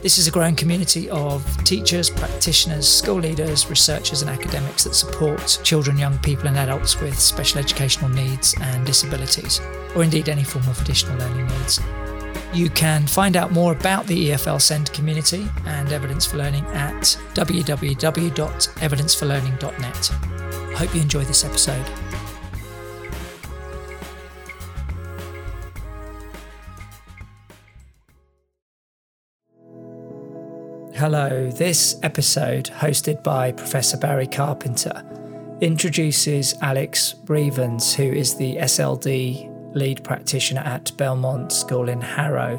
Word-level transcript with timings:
This 0.00 0.16
is 0.16 0.26
a 0.26 0.30
growing 0.30 0.56
community 0.56 1.10
of 1.10 1.44
teachers, 1.64 2.08
practitioners, 2.08 2.88
school 2.88 3.18
leaders, 3.18 3.68
researchers, 3.68 4.22
and 4.22 4.30
academics 4.30 4.84
that 4.84 4.94
support 4.94 5.60
children, 5.62 5.98
young 5.98 6.16
people, 6.20 6.48
and 6.48 6.56
adults 6.56 6.98
with 6.98 7.20
special 7.20 7.58
educational 7.58 8.08
needs 8.08 8.54
and 8.62 8.86
disabilities, 8.86 9.60
or 9.94 10.02
indeed 10.02 10.30
any 10.30 10.44
form 10.44 10.66
of 10.66 10.80
additional 10.80 11.18
learning 11.18 11.46
needs. 11.48 11.78
You 12.54 12.70
can 12.70 13.06
find 13.06 13.36
out 13.36 13.52
more 13.52 13.72
about 13.72 14.06
the 14.06 14.30
EFL 14.30 14.62
SEND 14.62 14.94
community 14.94 15.46
and 15.66 15.92
Evidence 15.92 16.24
for 16.24 16.38
Learning 16.38 16.64
at 16.68 17.18
www.evidenceforlearning.net. 17.34 20.10
I 20.74 20.78
hope 20.78 20.94
you 20.94 21.02
enjoy 21.02 21.24
this 21.24 21.44
episode. 21.44 21.84
Hello, 30.96 31.50
this 31.50 32.00
episode, 32.02 32.70
hosted 32.78 33.22
by 33.22 33.52
Professor 33.52 33.98
Barry 33.98 34.26
Carpenter, 34.26 35.04
introduces 35.60 36.54
Alex 36.62 37.16
Reevens, 37.26 37.94
who 37.94 38.04
is 38.04 38.36
the 38.36 38.56
SLD 38.56 39.74
lead 39.74 40.02
practitioner 40.02 40.62
at 40.62 40.96
Belmont 40.96 41.52
School 41.52 41.90
in 41.90 42.00
Harrow. 42.00 42.56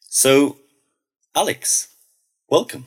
So, 0.08 0.58
Alex, 1.34 1.88
welcome. 2.48 2.86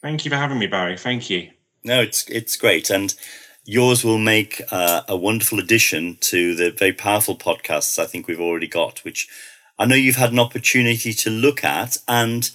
Thank 0.00 0.24
you 0.24 0.30
for 0.30 0.36
having 0.36 0.58
me, 0.58 0.66
Barry. 0.66 0.96
Thank 0.96 1.28
you. 1.28 1.50
No, 1.84 2.00
it's 2.00 2.28
it's 2.28 2.56
great, 2.56 2.90
and 2.90 3.14
yours 3.64 4.04
will 4.04 4.18
make 4.18 4.62
uh, 4.70 5.02
a 5.08 5.16
wonderful 5.16 5.58
addition 5.58 6.16
to 6.20 6.54
the 6.54 6.70
very 6.70 6.92
powerful 6.92 7.36
podcasts 7.36 7.98
I 7.98 8.06
think 8.06 8.26
we've 8.26 8.40
already 8.40 8.68
got, 8.68 9.04
which 9.04 9.28
I 9.78 9.86
know 9.86 9.96
you've 9.96 10.16
had 10.16 10.32
an 10.32 10.38
opportunity 10.38 11.12
to 11.12 11.30
look 11.30 11.64
at. 11.64 11.98
And 12.06 12.50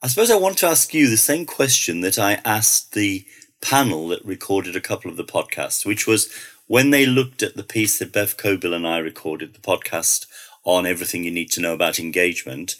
I 0.00 0.06
suppose 0.06 0.30
I 0.30 0.36
want 0.36 0.58
to 0.58 0.66
ask 0.66 0.94
you 0.94 1.10
the 1.10 1.16
same 1.16 1.44
question 1.44 2.02
that 2.02 2.20
I 2.20 2.34
asked 2.44 2.92
the 2.92 3.26
panel 3.60 4.08
that 4.08 4.24
recorded 4.24 4.76
a 4.76 4.80
couple 4.80 5.10
of 5.10 5.16
the 5.16 5.24
podcasts, 5.24 5.84
which 5.84 6.06
was 6.06 6.32
when 6.68 6.90
they 6.90 7.04
looked 7.04 7.42
at 7.42 7.56
the 7.56 7.64
piece 7.64 7.98
that 7.98 8.12
Bev 8.12 8.36
Cockbill 8.36 8.76
and 8.76 8.86
I 8.86 8.98
recorded, 8.98 9.54
the 9.54 9.60
podcast 9.60 10.26
on 10.62 10.86
everything 10.86 11.24
you 11.24 11.32
need 11.32 11.50
to 11.52 11.60
know 11.60 11.74
about 11.74 11.98
engagement, 11.98 12.76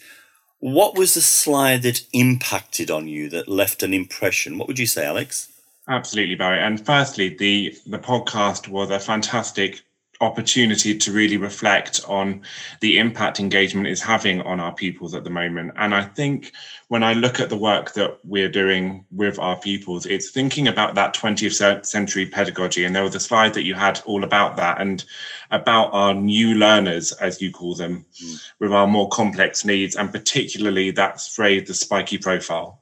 what 0.59 0.97
was 0.97 1.13
the 1.13 1.21
slide 1.21 1.81
that 1.81 2.05
impacted 2.13 2.89
on 2.89 3.09
you 3.09 3.29
that 3.29 3.49
left 3.49 3.83
an 3.83 3.93
impression? 3.93 4.57
What 4.57 4.69
would 4.69 4.79
you 4.79 4.87
say, 4.87 5.05
Alex? 5.05 5.51
Absolutely, 5.89 6.35
Barry. 6.35 6.59
And 6.59 6.85
firstly, 6.85 7.29
the 7.29 7.75
the 7.87 7.99
podcast 7.99 8.69
was 8.69 8.91
a 8.91 8.99
fantastic 8.99 9.81
opportunity 10.21 10.97
to 10.97 11.11
really 11.11 11.37
reflect 11.37 12.01
on 12.07 12.41
the 12.81 12.99
impact 12.99 13.39
engagement 13.39 13.87
is 13.87 14.01
having 14.01 14.41
on 14.41 14.59
our 14.59 14.73
pupils 14.73 15.13
at 15.13 15.23
the 15.23 15.29
moment. 15.29 15.71
And 15.77 15.95
I 15.95 16.03
think 16.03 16.51
when 16.89 17.03
I 17.03 17.13
look 17.13 17.39
at 17.39 17.49
the 17.49 17.57
work 17.57 17.93
that 17.93 18.19
we're 18.23 18.49
doing 18.49 19.05
with 19.11 19.39
our 19.39 19.55
pupils, 19.57 20.05
it's 20.05 20.31
thinking 20.31 20.67
about 20.67 20.95
that 20.95 21.15
20th 21.15 21.85
century 21.85 22.25
pedagogy. 22.25 22.83
And 22.83 22.95
there 22.95 23.03
was 23.03 23.15
a 23.15 23.19
slide 23.19 23.53
that 23.53 23.63
you 23.63 23.75
had 23.75 24.01
all 24.05 24.23
about 24.23 24.57
that 24.57 24.81
and 24.81 25.05
about 25.51 25.93
our 25.93 26.13
new 26.13 26.55
learners, 26.55 27.11
as 27.13 27.41
you 27.41 27.51
call 27.51 27.75
them, 27.75 28.05
mm. 28.21 28.49
with 28.59 28.73
our 28.73 28.87
more 28.87 29.07
complex 29.09 29.63
needs, 29.63 29.95
and 29.95 30.11
particularly 30.11 30.91
that 30.91 31.21
phrase, 31.21 31.67
the 31.67 31.73
spiky 31.73 32.17
profile. 32.17 32.81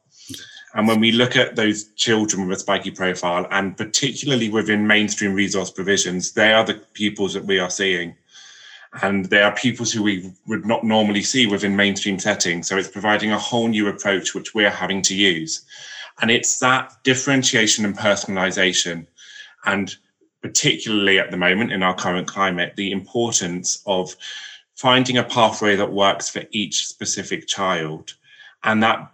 And 0.73 0.87
when 0.87 0.99
we 0.99 1.11
look 1.11 1.35
at 1.35 1.55
those 1.55 1.85
children 1.93 2.47
with 2.47 2.57
a 2.57 2.59
spiky 2.59 2.91
profile, 2.91 3.47
and 3.51 3.75
particularly 3.75 4.49
within 4.49 4.85
mainstream 4.85 5.33
resource 5.33 5.71
provisions, 5.71 6.33
they 6.33 6.53
are 6.53 6.63
the 6.63 6.81
pupils 6.93 7.33
that 7.33 7.45
we 7.45 7.57
are 7.59 7.69
seeing. 7.69 8.15
And 9.01 9.25
they 9.25 9.41
are 9.41 9.55
pupils 9.55 9.91
who 9.91 10.03
we 10.03 10.31
would 10.47 10.65
not 10.65 10.83
normally 10.83 11.23
see 11.23 11.47
within 11.47 11.75
mainstream 11.75 12.19
settings. 12.19 12.67
So 12.67 12.77
it's 12.77 12.87
providing 12.87 13.31
a 13.31 13.39
whole 13.39 13.67
new 13.67 13.87
approach, 13.87 14.33
which 14.33 14.53
we're 14.53 14.69
having 14.69 15.01
to 15.03 15.15
use. 15.15 15.65
And 16.21 16.31
it's 16.31 16.59
that 16.59 16.93
differentiation 17.03 17.85
and 17.85 17.97
personalization. 17.97 19.07
And 19.65 19.95
particularly 20.41 21.19
at 21.19 21.31
the 21.31 21.37
moment 21.37 21.71
in 21.71 21.83
our 21.83 21.95
current 21.95 22.27
climate, 22.27 22.73
the 22.75 22.91
importance 22.91 23.81
of 23.85 24.15
finding 24.75 25.17
a 25.17 25.23
pathway 25.23 25.75
that 25.75 25.91
works 25.91 26.29
for 26.29 26.43
each 26.51 26.87
specific 26.87 27.47
child. 27.47 28.13
And 28.63 28.81
that 28.83 29.11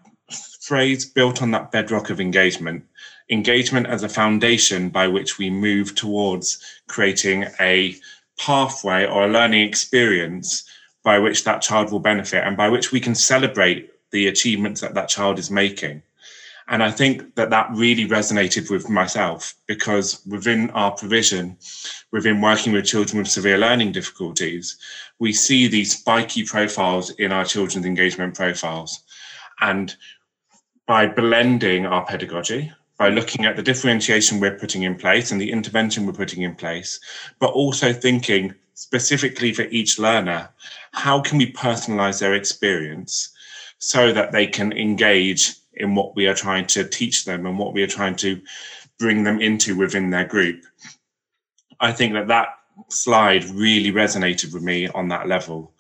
phrase 0.63 1.03
built 1.03 1.41
on 1.41 1.51
that 1.51 1.71
bedrock 1.71 2.09
of 2.09 2.21
engagement, 2.21 2.85
engagement 3.29 3.85
as 3.85 4.01
a 4.01 4.09
foundation 4.09 4.87
by 4.87 5.05
which 5.07 5.37
we 5.37 5.49
move 5.49 5.93
towards 5.93 6.57
creating 6.87 7.45
a 7.59 7.95
pathway 8.39 9.05
or 9.05 9.25
a 9.25 9.27
learning 9.27 9.67
experience 9.67 10.63
by 11.03 11.19
which 11.19 11.43
that 11.43 11.61
child 11.61 11.91
will 11.91 11.99
benefit 11.99 12.45
and 12.45 12.55
by 12.55 12.69
which 12.69 12.93
we 12.93 12.99
can 13.01 13.13
celebrate 13.13 13.91
the 14.11 14.27
achievements 14.27 14.79
that 14.79 14.93
that 14.93 15.09
child 15.09 15.37
is 15.37 15.51
making. 15.51 16.01
And 16.69 16.81
I 16.81 16.91
think 16.91 17.35
that 17.35 17.49
that 17.49 17.69
really 17.73 18.07
resonated 18.07 18.71
with 18.71 18.89
myself 18.89 19.53
because 19.67 20.25
within 20.25 20.69
our 20.69 20.91
provision, 20.91 21.57
within 22.11 22.39
working 22.39 22.71
with 22.71 22.85
children 22.85 23.17
with 23.17 23.27
severe 23.27 23.57
learning 23.57 23.91
difficulties, 23.91 24.77
we 25.19 25.33
see 25.33 25.67
these 25.67 25.97
spiky 25.97 26.45
profiles 26.45 27.09
in 27.09 27.33
our 27.33 27.43
children's 27.43 27.85
engagement 27.85 28.33
profiles. 28.33 29.03
And 29.59 29.93
by 30.87 31.07
blending 31.07 31.85
our 31.85 32.05
pedagogy, 32.05 32.71
by 32.97 33.09
looking 33.09 33.45
at 33.45 33.55
the 33.55 33.63
differentiation 33.63 34.39
we're 34.39 34.57
putting 34.57 34.83
in 34.83 34.95
place 34.95 35.31
and 35.31 35.39
the 35.39 35.51
intervention 35.51 36.05
we're 36.05 36.13
putting 36.13 36.43
in 36.43 36.55
place, 36.55 36.99
but 37.39 37.51
also 37.51 37.93
thinking 37.93 38.53
specifically 38.73 39.53
for 39.53 39.63
each 39.63 39.99
learner, 39.99 40.49
how 40.91 41.21
can 41.21 41.37
we 41.37 41.51
personalize 41.51 42.19
their 42.19 42.33
experience 42.33 43.29
so 43.77 44.13
that 44.13 44.31
they 44.31 44.47
can 44.47 44.71
engage 44.73 45.53
in 45.75 45.95
what 45.95 46.15
we 46.15 46.27
are 46.27 46.35
trying 46.35 46.67
to 46.67 46.87
teach 46.87 47.25
them 47.25 47.45
and 47.45 47.57
what 47.57 47.73
we 47.73 47.83
are 47.83 47.87
trying 47.87 48.15
to 48.15 48.41
bring 48.99 49.23
them 49.23 49.41
into 49.41 49.75
within 49.75 50.09
their 50.09 50.25
group. 50.25 50.63
I 51.79 51.91
think 51.91 52.13
that 52.13 52.27
that 52.27 52.49
slide 52.89 53.43
really 53.45 53.91
resonated 53.91 54.53
with 54.53 54.63
me 54.63 54.87
on 54.87 55.09
that 55.09 55.27
level. 55.27 55.73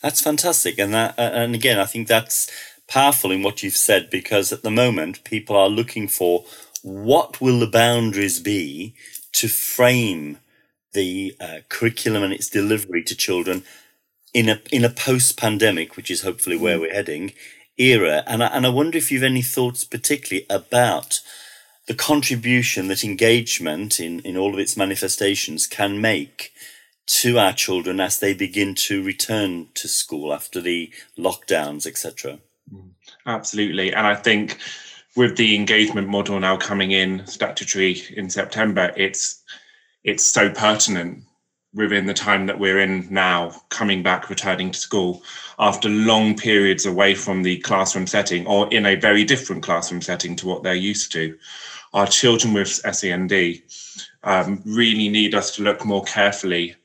That's 0.00 0.20
fantastic, 0.20 0.78
and 0.78 0.94
that, 0.94 1.14
and 1.18 1.54
again, 1.54 1.78
I 1.78 1.84
think 1.84 2.06
that's 2.06 2.50
powerful 2.88 3.30
in 3.30 3.42
what 3.42 3.62
you've 3.62 3.76
said 3.76 4.10
because 4.10 4.52
at 4.52 4.62
the 4.62 4.70
moment 4.70 5.22
people 5.24 5.54
are 5.56 5.68
looking 5.68 6.08
for 6.08 6.44
what 6.82 7.40
will 7.40 7.60
the 7.60 7.66
boundaries 7.66 8.40
be 8.40 8.94
to 9.32 9.48
frame 9.48 10.38
the 10.92 11.34
uh, 11.40 11.58
curriculum 11.68 12.22
and 12.22 12.32
its 12.32 12.48
delivery 12.48 13.02
to 13.04 13.14
children 13.14 13.62
in 14.34 14.48
a 14.48 14.60
in 14.72 14.84
a 14.84 14.90
post 14.90 15.38
pandemic, 15.38 15.96
which 15.96 16.10
is 16.10 16.22
hopefully 16.22 16.56
where 16.56 16.78
mm. 16.78 16.82
we're 16.82 16.92
heading, 16.92 17.32
era. 17.76 18.22
And 18.26 18.42
I, 18.42 18.46
and 18.48 18.66
I 18.66 18.70
wonder 18.70 18.98
if 18.98 19.10
you've 19.10 19.22
any 19.22 19.42
thoughts 19.42 19.84
particularly 19.84 20.46
about 20.50 21.20
the 21.86 21.94
contribution 21.94 22.88
that 22.88 23.04
engagement 23.04 23.98
in, 23.98 24.20
in 24.20 24.36
all 24.36 24.52
of 24.52 24.58
its 24.58 24.76
manifestations 24.76 25.66
can 25.66 26.00
make 26.00 26.52
to 27.06 27.38
our 27.38 27.54
children 27.54 28.00
as 28.00 28.18
they 28.18 28.34
begin 28.34 28.74
to 28.74 29.02
return 29.02 29.68
to 29.72 29.88
school 29.88 30.34
after 30.34 30.60
the 30.60 30.92
lockdowns, 31.18 31.86
etc. 31.86 32.38
Absolutely. 33.28 33.92
And 33.92 34.06
I 34.06 34.14
think 34.14 34.56
with 35.14 35.36
the 35.36 35.54
engagement 35.54 36.08
model 36.08 36.40
now 36.40 36.56
coming 36.56 36.92
in 36.92 37.26
statutory 37.26 38.00
in 38.16 38.30
September, 38.30 38.90
it's 38.96 39.42
it's 40.02 40.24
so 40.24 40.48
pertinent 40.48 41.24
within 41.74 42.06
the 42.06 42.14
time 42.14 42.46
that 42.46 42.58
we're 42.58 42.80
in 42.80 43.06
now, 43.10 43.50
coming 43.68 44.02
back, 44.02 44.30
returning 44.30 44.70
to 44.70 44.78
school 44.78 45.22
after 45.58 45.90
long 45.90 46.34
periods 46.38 46.86
away 46.86 47.14
from 47.14 47.42
the 47.42 47.58
classroom 47.58 48.06
setting 48.06 48.46
or 48.46 48.66
in 48.72 48.86
a 48.86 48.94
very 48.94 49.24
different 49.24 49.62
classroom 49.62 50.00
setting 50.00 50.34
to 50.34 50.46
what 50.46 50.62
they're 50.62 50.74
used 50.74 51.12
to. 51.12 51.36
Our 51.92 52.06
children 52.06 52.54
with 52.54 52.68
SEND 52.68 53.60
um, 54.22 54.62
really 54.64 55.10
need 55.10 55.34
us 55.34 55.54
to 55.56 55.62
look 55.62 55.84
more 55.84 56.04
carefully 56.04 56.76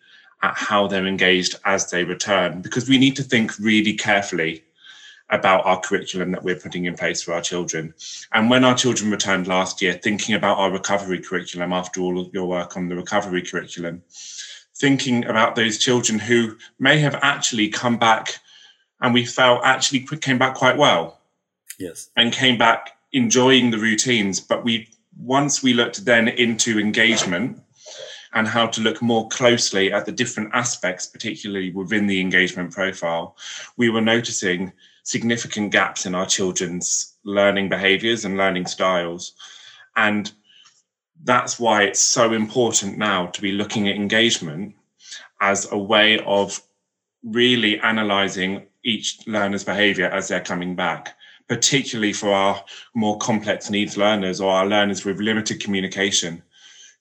at 0.42 0.58
how 0.58 0.88
they're 0.88 1.08
engaged 1.08 1.56
as 1.64 1.90
they 1.90 2.04
return 2.04 2.62
because 2.62 2.90
we 2.90 2.98
need 2.98 3.16
to 3.16 3.24
think 3.24 3.58
really 3.60 3.94
carefully 3.94 4.66
about 5.30 5.66
our 5.66 5.80
curriculum 5.80 6.32
that 6.32 6.44
we're 6.44 6.60
putting 6.60 6.86
in 6.86 6.96
place 6.96 7.22
for 7.22 7.34
our 7.34 7.42
children. 7.42 7.94
And 8.34 8.50
when 8.50 8.64
our 8.64 8.76
children 8.76 9.10
returned 9.10 9.48
last 9.48 9.82
year, 9.82 9.94
thinking 9.94 10.36
about 10.36 10.58
our 10.58 10.72
recovery 10.72 11.20
curriculum 11.20 11.74
after 11.74 12.02
all 12.02 12.20
of 12.20 12.34
your 12.34 12.46
work 12.46 12.78
on 12.78 12.90
the 12.90 12.96
recovery 12.96 13.42
curriculum, 13.42 14.04
thinking 14.76 15.26
about 15.26 15.56
those 15.56 15.78
children 15.78 16.20
who 16.20 16.58
may 16.80 17.00
have 17.00 17.16
actually 17.22 17.70
come 17.70 17.98
back 17.98 18.40
and 19.02 19.14
we 19.14 19.26
felt 19.26 19.62
actually 19.64 20.00
came 20.18 20.38
back 20.38 20.56
quite 20.56 20.78
well. 20.78 21.20
Yes. 21.80 22.10
And 22.16 22.32
came 22.32 22.58
back 22.58 22.92
enjoying 23.12 23.72
the 23.72 23.78
routines. 23.78 24.40
But 24.40 24.64
we 24.64 24.90
once 25.18 25.62
we 25.62 25.74
looked 25.74 26.06
then 26.06 26.28
into 26.28 26.80
engagement 26.80 27.62
and 28.34 28.48
how 28.48 28.66
to 28.68 28.82
look 28.82 29.02
more 29.02 29.28
closely 29.30 29.94
at 29.94 30.06
the 30.06 30.12
different 30.12 30.50
aspects, 30.54 31.06
particularly 31.06 31.72
within 31.72 32.08
the 32.08 32.20
engagement 32.20 32.72
profile, 32.72 33.36
we 33.78 33.90
were 33.90 34.02
noticing 34.02 34.72
significant 35.04 35.72
gaps 35.72 36.06
in 36.06 36.16
our 36.16 36.26
children's 36.26 37.16
learning 37.24 37.70
behaviors 37.70 38.26
and 38.26 38.38
learning 38.38 38.66
styles. 38.66 39.34
And 39.96 40.32
that's 41.24 41.60
why 41.60 41.84
it's 41.84 42.00
so 42.00 42.34
important 42.34 42.98
now 42.98 43.28
to 43.28 43.42
be 43.42 43.52
looking 43.52 43.88
at 43.88 43.96
engagement 43.96 44.76
as 45.42 45.72
a 45.72 45.78
way 45.78 46.20
of 46.26 46.62
really 47.24 47.80
analyzing 47.80 48.66
each 48.84 49.26
learner's 49.28 49.64
behavior 49.64 50.08
as 50.08 50.28
they're 50.28 50.42
coming 50.42 50.76
back, 50.76 51.16
particularly 51.48 52.14
for 52.14 52.30
our 52.30 52.64
more 52.94 53.18
complex 53.18 53.70
needs 53.70 53.98
learners 53.98 54.42
or 54.42 54.52
our 54.52 54.66
learners 54.66 55.06
with 55.06 55.20
limited 55.20 55.62
communication, 55.62 56.42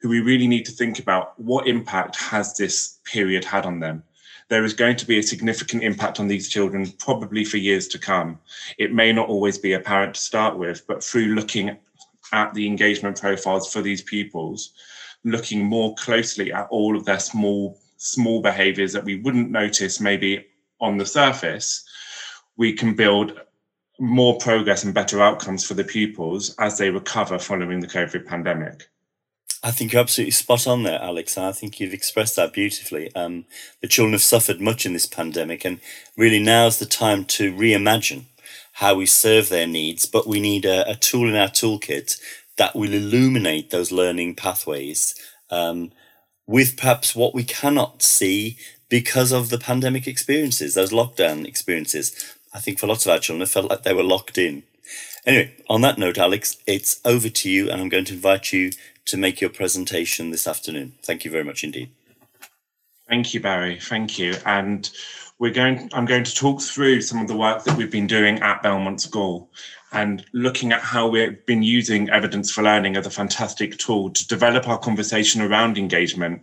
who 0.00 0.08
we 0.08 0.20
really 0.20 0.46
need 0.46 0.64
to 0.64 0.72
think 0.72 0.98
about 0.98 1.38
what 1.40 1.66
impact 1.66 2.16
has 2.16 2.56
this 2.56 3.00
period 3.04 3.44
had 3.44 3.66
on 3.66 3.80
them. 3.80 4.02
There 4.52 4.66
is 4.66 4.74
going 4.74 4.96
to 4.96 5.06
be 5.06 5.18
a 5.18 5.22
significant 5.22 5.82
impact 5.82 6.20
on 6.20 6.28
these 6.28 6.46
children, 6.46 6.86
probably 6.98 7.42
for 7.42 7.56
years 7.56 7.88
to 7.88 7.98
come. 7.98 8.38
It 8.76 8.92
may 8.92 9.10
not 9.10 9.30
always 9.30 9.56
be 9.56 9.72
apparent 9.72 10.14
to 10.14 10.20
start 10.20 10.58
with, 10.58 10.86
but 10.86 11.02
through 11.02 11.28
looking 11.28 11.78
at 12.34 12.52
the 12.52 12.66
engagement 12.66 13.18
profiles 13.18 13.72
for 13.72 13.80
these 13.80 14.02
pupils, 14.02 14.74
looking 15.24 15.64
more 15.64 15.94
closely 15.94 16.52
at 16.52 16.68
all 16.68 16.98
of 16.98 17.06
their 17.06 17.18
small 17.18 17.80
small 17.96 18.42
behaviors 18.42 18.92
that 18.92 19.04
we 19.04 19.22
wouldn't 19.22 19.50
notice 19.50 20.00
maybe 20.00 20.44
on 20.82 20.98
the 20.98 21.06
surface, 21.06 21.82
we 22.58 22.74
can 22.74 22.94
build 22.94 23.40
more 24.00 24.36
progress 24.36 24.84
and 24.84 24.92
better 24.92 25.22
outcomes 25.22 25.64
for 25.64 25.72
the 25.72 25.84
pupils 25.84 26.54
as 26.58 26.76
they 26.76 26.90
recover 26.90 27.38
following 27.38 27.80
the 27.80 27.86
COVID 27.86 28.26
pandemic. 28.26 28.90
I 29.62 29.70
think 29.70 29.92
you're 29.92 30.02
absolutely 30.02 30.32
spot 30.32 30.66
on 30.66 30.82
there, 30.82 31.00
Alex. 31.00 31.36
And 31.36 31.46
I 31.46 31.52
think 31.52 31.78
you've 31.78 31.94
expressed 31.94 32.36
that 32.36 32.52
beautifully. 32.52 33.14
Um, 33.14 33.44
the 33.80 33.88
children 33.88 34.12
have 34.12 34.22
suffered 34.22 34.60
much 34.60 34.84
in 34.86 34.92
this 34.92 35.06
pandemic, 35.06 35.64
and 35.64 35.80
really 36.16 36.42
now's 36.42 36.78
the 36.78 36.86
time 36.86 37.24
to 37.26 37.52
reimagine 37.52 38.24
how 38.74 38.94
we 38.94 39.06
serve 39.06 39.48
their 39.48 39.66
needs, 39.66 40.06
but 40.06 40.26
we 40.26 40.40
need 40.40 40.64
a, 40.64 40.88
a 40.90 40.94
tool 40.94 41.28
in 41.28 41.36
our 41.36 41.48
toolkit 41.48 42.18
that 42.56 42.74
will 42.74 42.92
illuminate 42.92 43.70
those 43.70 43.92
learning 43.92 44.34
pathways 44.34 45.14
um, 45.50 45.92
with 46.46 46.76
perhaps 46.76 47.14
what 47.14 47.34
we 47.34 47.44
cannot 47.44 48.02
see 48.02 48.56
because 48.88 49.32
of 49.32 49.50
the 49.50 49.58
pandemic 49.58 50.06
experiences, 50.06 50.74
those 50.74 50.92
lockdown 50.92 51.46
experiences. 51.46 52.36
I 52.54 52.60
think 52.60 52.78
for 52.78 52.86
lots 52.86 53.06
of 53.06 53.12
our 53.12 53.18
children, 53.18 53.42
it 53.42 53.48
felt 53.48 53.70
like 53.70 53.82
they 53.82 53.94
were 53.94 54.02
locked 54.02 54.38
in. 54.38 54.64
Anyway, 55.24 55.54
on 55.68 55.82
that 55.82 55.98
note, 55.98 56.18
Alex, 56.18 56.56
it's 56.66 57.00
over 57.04 57.28
to 57.28 57.50
you, 57.50 57.70
and 57.70 57.80
I'm 57.80 57.88
going 57.88 58.04
to 58.06 58.14
invite 58.14 58.52
you 58.52 58.72
to 59.06 59.16
make 59.16 59.40
your 59.40 59.50
presentation 59.50 60.30
this 60.30 60.46
afternoon. 60.46 60.94
Thank 61.02 61.24
you 61.24 61.30
very 61.30 61.44
much 61.44 61.64
indeed. 61.64 61.90
Thank 63.08 63.34
you, 63.34 63.40
Barry. 63.40 63.78
Thank 63.78 64.18
you. 64.18 64.34
And 64.46 64.90
we're 65.42 65.50
going 65.50 65.90
i'm 65.92 66.04
going 66.04 66.22
to 66.22 66.34
talk 66.34 66.60
through 66.60 67.00
some 67.00 67.20
of 67.20 67.26
the 67.26 67.36
work 67.36 67.64
that 67.64 67.76
we've 67.76 67.90
been 67.90 68.06
doing 68.06 68.38
at 68.42 68.62
belmont 68.62 69.00
school 69.00 69.50
and 69.90 70.24
looking 70.32 70.70
at 70.72 70.80
how 70.80 71.08
we've 71.08 71.44
been 71.46 71.64
using 71.64 72.08
evidence 72.10 72.50
for 72.52 72.62
learning 72.62 72.96
as 72.96 73.06
a 73.06 73.10
fantastic 73.10 73.76
tool 73.76 74.08
to 74.10 74.26
develop 74.28 74.68
our 74.68 74.78
conversation 74.78 75.40
around 75.42 75.76
engagement 75.78 76.40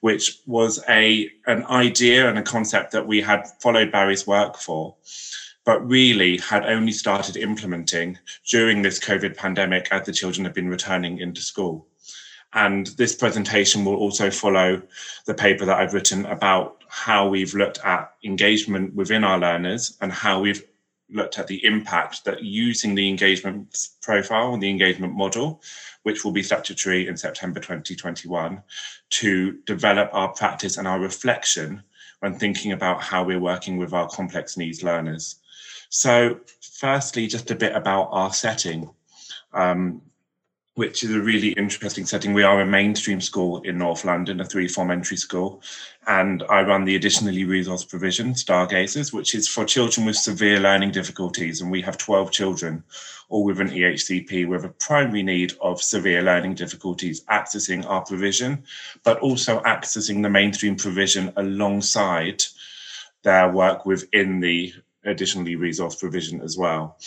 which 0.00 0.38
was 0.46 0.82
a 0.88 1.28
an 1.46 1.64
idea 1.66 2.28
and 2.28 2.38
a 2.38 2.42
concept 2.42 2.92
that 2.92 3.06
we 3.06 3.20
had 3.20 3.46
followed 3.60 3.92
barry's 3.92 4.26
work 4.26 4.56
for 4.56 4.96
but 5.66 5.86
really 5.86 6.38
had 6.38 6.64
only 6.64 6.92
started 6.92 7.36
implementing 7.36 8.16
during 8.48 8.82
this 8.82 8.98
covid 8.98 9.36
pandemic 9.36 9.88
as 9.90 10.06
the 10.06 10.12
children 10.12 10.44
have 10.46 10.54
been 10.54 10.70
returning 10.70 11.18
into 11.18 11.42
school 11.42 11.87
and 12.54 12.86
this 12.88 13.14
presentation 13.14 13.84
will 13.84 13.96
also 13.96 14.30
follow 14.30 14.82
the 15.26 15.34
paper 15.34 15.64
that 15.66 15.78
I've 15.78 15.94
written 15.94 16.24
about 16.26 16.82
how 16.88 17.28
we've 17.28 17.54
looked 17.54 17.78
at 17.84 18.12
engagement 18.24 18.94
within 18.94 19.22
our 19.22 19.38
learners 19.38 19.96
and 20.00 20.10
how 20.10 20.40
we've 20.40 20.64
looked 21.10 21.38
at 21.38 21.46
the 21.46 21.64
impact 21.64 22.24
that 22.24 22.42
using 22.42 22.94
the 22.94 23.08
engagement 23.08 23.88
profile 24.02 24.52
and 24.52 24.62
the 24.62 24.70
engagement 24.70 25.14
model, 25.14 25.62
which 26.02 26.24
will 26.24 26.32
be 26.32 26.42
statutory 26.42 27.06
in 27.06 27.16
September 27.16 27.60
2021, 27.60 28.62
to 29.10 29.52
develop 29.66 30.10
our 30.12 30.28
practice 30.28 30.76
and 30.76 30.88
our 30.88 31.00
reflection 31.00 31.82
when 32.20 32.34
thinking 32.34 32.72
about 32.72 33.02
how 33.02 33.24
we're 33.24 33.40
working 33.40 33.76
with 33.76 33.92
our 33.92 34.08
complex 34.08 34.56
needs 34.56 34.82
learners. 34.82 35.36
So, 35.90 36.40
firstly, 36.60 37.26
just 37.26 37.50
a 37.50 37.54
bit 37.54 37.74
about 37.74 38.08
our 38.10 38.32
setting. 38.32 38.90
Um, 39.52 40.02
which 40.78 41.02
is 41.02 41.12
a 41.12 41.20
really 41.20 41.48
interesting 41.54 42.06
setting. 42.06 42.32
We 42.32 42.44
are 42.44 42.60
a 42.60 42.64
mainstream 42.64 43.20
school 43.20 43.60
in 43.62 43.78
North 43.78 44.04
London, 44.04 44.38
a 44.38 44.44
three 44.44 44.68
form 44.68 44.92
entry 44.92 45.16
school, 45.16 45.60
and 46.06 46.44
I 46.48 46.62
run 46.62 46.84
the 46.84 46.94
additionally 46.94 47.42
resource 47.42 47.82
provision, 47.82 48.34
Stargazers, 48.34 49.12
which 49.12 49.34
is 49.34 49.48
for 49.48 49.64
children 49.64 50.06
with 50.06 50.14
severe 50.14 50.60
learning 50.60 50.92
difficulties. 50.92 51.60
And 51.60 51.72
we 51.72 51.82
have 51.82 51.98
12 51.98 52.30
children, 52.30 52.84
all 53.28 53.42
with 53.42 53.58
an 53.58 53.70
EHCP, 53.70 54.46
with 54.46 54.64
a 54.64 54.68
primary 54.68 55.24
need 55.24 55.52
of 55.60 55.82
severe 55.82 56.22
learning 56.22 56.54
difficulties, 56.54 57.24
accessing 57.24 57.84
our 57.84 58.04
provision, 58.04 58.62
but 59.02 59.18
also 59.18 59.60
accessing 59.62 60.22
the 60.22 60.30
mainstream 60.30 60.76
provision 60.76 61.32
alongside 61.36 62.44
their 63.24 63.50
work 63.50 63.84
within 63.84 64.38
the 64.38 64.72
additionally 65.04 65.56
resource 65.56 65.96
provision 65.96 66.40
as 66.40 66.56
well. 66.56 66.98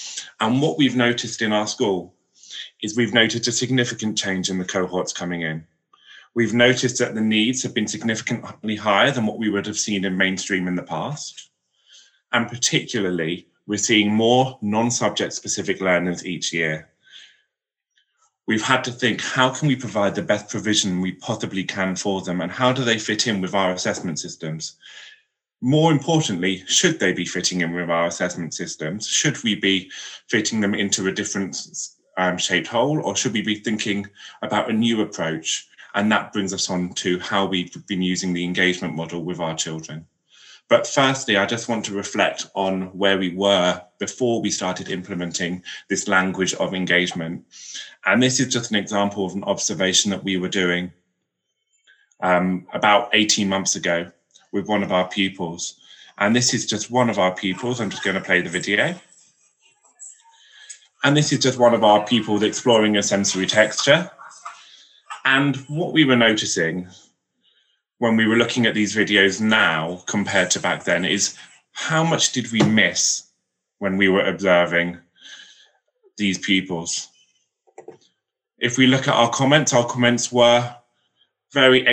And 0.41 0.61
what 0.61 0.77
we've 0.77 0.97
noticed 0.97 1.41
in 1.41 1.53
our 1.53 1.67
school 1.67 2.13
is 2.81 2.97
we've 2.97 3.13
noted 3.13 3.47
a 3.47 3.51
significant 3.51 4.17
change 4.17 4.49
in 4.49 4.57
the 4.57 4.65
cohorts 4.65 5.13
coming 5.13 5.41
in. 5.41 5.65
We've 6.33 6.53
noticed 6.53 6.97
that 6.99 7.13
the 7.13 7.21
needs 7.21 7.61
have 7.63 7.73
been 7.73 7.87
significantly 7.87 8.75
higher 8.75 9.11
than 9.11 9.25
what 9.25 9.37
we 9.37 9.49
would 9.49 9.65
have 9.65 9.77
seen 9.77 10.05
in 10.05 10.17
mainstream 10.17 10.67
in 10.67 10.75
the 10.75 10.83
past. 10.83 11.49
And 12.31 12.47
particularly, 12.47 13.47
we're 13.67 13.77
seeing 13.77 14.11
more 14.11 14.57
non-subject 14.61 15.33
specific 15.33 15.81
learners 15.81 16.25
each 16.25 16.53
year. 16.53 16.89
We've 18.47 18.61
had 18.61 18.83
to 18.85 18.91
think, 18.91 19.21
how 19.21 19.49
can 19.49 19.67
we 19.67 19.75
provide 19.75 20.15
the 20.15 20.23
best 20.23 20.49
provision 20.49 21.01
we 21.01 21.13
possibly 21.13 21.63
can 21.63 21.95
for 21.95 22.21
them 22.21 22.41
and 22.41 22.51
how 22.51 22.73
do 22.73 22.83
they 22.83 22.97
fit 22.97 23.27
in 23.27 23.41
with 23.41 23.53
our 23.53 23.71
assessment 23.71 24.19
systems? 24.19 24.77
More 25.61 25.91
importantly, 25.91 26.63
should 26.65 26.99
they 26.99 27.13
be 27.13 27.25
fitting 27.25 27.61
in 27.61 27.73
with 27.73 27.89
our 27.89 28.07
assessment 28.07 28.53
systems? 28.53 29.07
Should 29.07 29.43
we 29.43 29.55
be 29.55 29.91
fitting 30.27 30.59
them 30.59 30.73
into 30.73 31.07
a 31.07 31.11
different 31.11 31.55
um, 32.17 32.37
shaped 32.37 32.67
hole 32.67 33.01
or 33.01 33.15
should 33.15 33.33
we 33.33 33.41
be 33.41 33.55
thinking 33.55 34.07
about 34.41 34.69
a 34.69 34.73
new 34.73 35.01
approach? 35.01 35.67
And 35.93 36.11
that 36.11 36.31
brings 36.31 36.53
us 36.53 36.69
on 36.69 36.93
to 36.95 37.19
how 37.19 37.45
we've 37.45 37.85
been 37.87 38.01
using 38.01 38.33
the 38.33 38.43
engagement 38.43 38.95
model 38.95 39.23
with 39.23 39.39
our 39.39 39.55
children. 39.55 40.05
But 40.69 40.87
firstly, 40.87 41.35
I 41.35 41.45
just 41.45 41.67
want 41.67 41.83
to 41.85 41.93
reflect 41.93 42.47
on 42.55 42.97
where 42.97 43.17
we 43.17 43.35
were 43.35 43.81
before 43.99 44.41
we 44.41 44.49
started 44.49 44.89
implementing 44.89 45.63
this 45.89 46.07
language 46.07 46.53
of 46.53 46.73
engagement. 46.73 47.45
And 48.05 48.23
this 48.23 48.39
is 48.39 48.53
just 48.53 48.71
an 48.71 48.77
example 48.77 49.25
of 49.25 49.35
an 49.35 49.43
observation 49.43 50.11
that 50.11 50.23
we 50.23 50.37
were 50.37 50.47
doing 50.47 50.93
um, 52.21 52.67
about 52.71 53.09
18 53.11 53.49
months 53.49 53.75
ago 53.75 54.09
with 54.53 54.69
one 54.69 54.81
of 54.81 54.93
our 54.93 55.09
pupils. 55.09 55.75
And 56.17 56.33
this 56.33 56.53
is 56.53 56.65
just 56.65 56.89
one 56.89 57.09
of 57.09 57.19
our 57.19 57.35
pupils. 57.35 57.81
I'm 57.81 57.89
just 57.89 58.03
going 58.03 58.15
to 58.15 58.23
play 58.23 58.41
the 58.41 58.49
video. 58.49 58.95
And 61.03 61.17
this 61.17 61.31
is 61.31 61.39
just 61.39 61.57
one 61.57 61.73
of 61.73 61.83
our 61.83 62.05
pupils 62.05 62.43
exploring 62.43 62.97
a 62.97 63.03
sensory 63.03 63.47
texture. 63.47 64.09
And 65.25 65.55
what 65.67 65.93
we 65.93 66.05
were 66.05 66.15
noticing 66.15 66.87
when 67.97 68.15
we 68.15 68.27
were 68.27 68.35
looking 68.35 68.65
at 68.65 68.73
these 68.73 68.95
videos 68.95 69.41
now 69.41 70.03
compared 70.07 70.51
to 70.51 70.59
back 70.59 70.83
then 70.83 71.05
is 71.05 71.35
how 71.71 72.03
much 72.03 72.31
did 72.31 72.51
we 72.51 72.61
miss 72.63 73.29
when 73.79 73.97
we 73.97 74.09
were 74.09 74.25
observing 74.25 74.97
these 76.17 76.37
pupils? 76.37 77.07
If 78.59 78.77
we 78.77 78.87
look 78.87 79.07
at 79.07 79.15
our 79.15 79.29
comments, 79.29 79.73
our 79.73 79.85
comments 79.85 80.31
were 80.31 80.75
very 81.51 81.87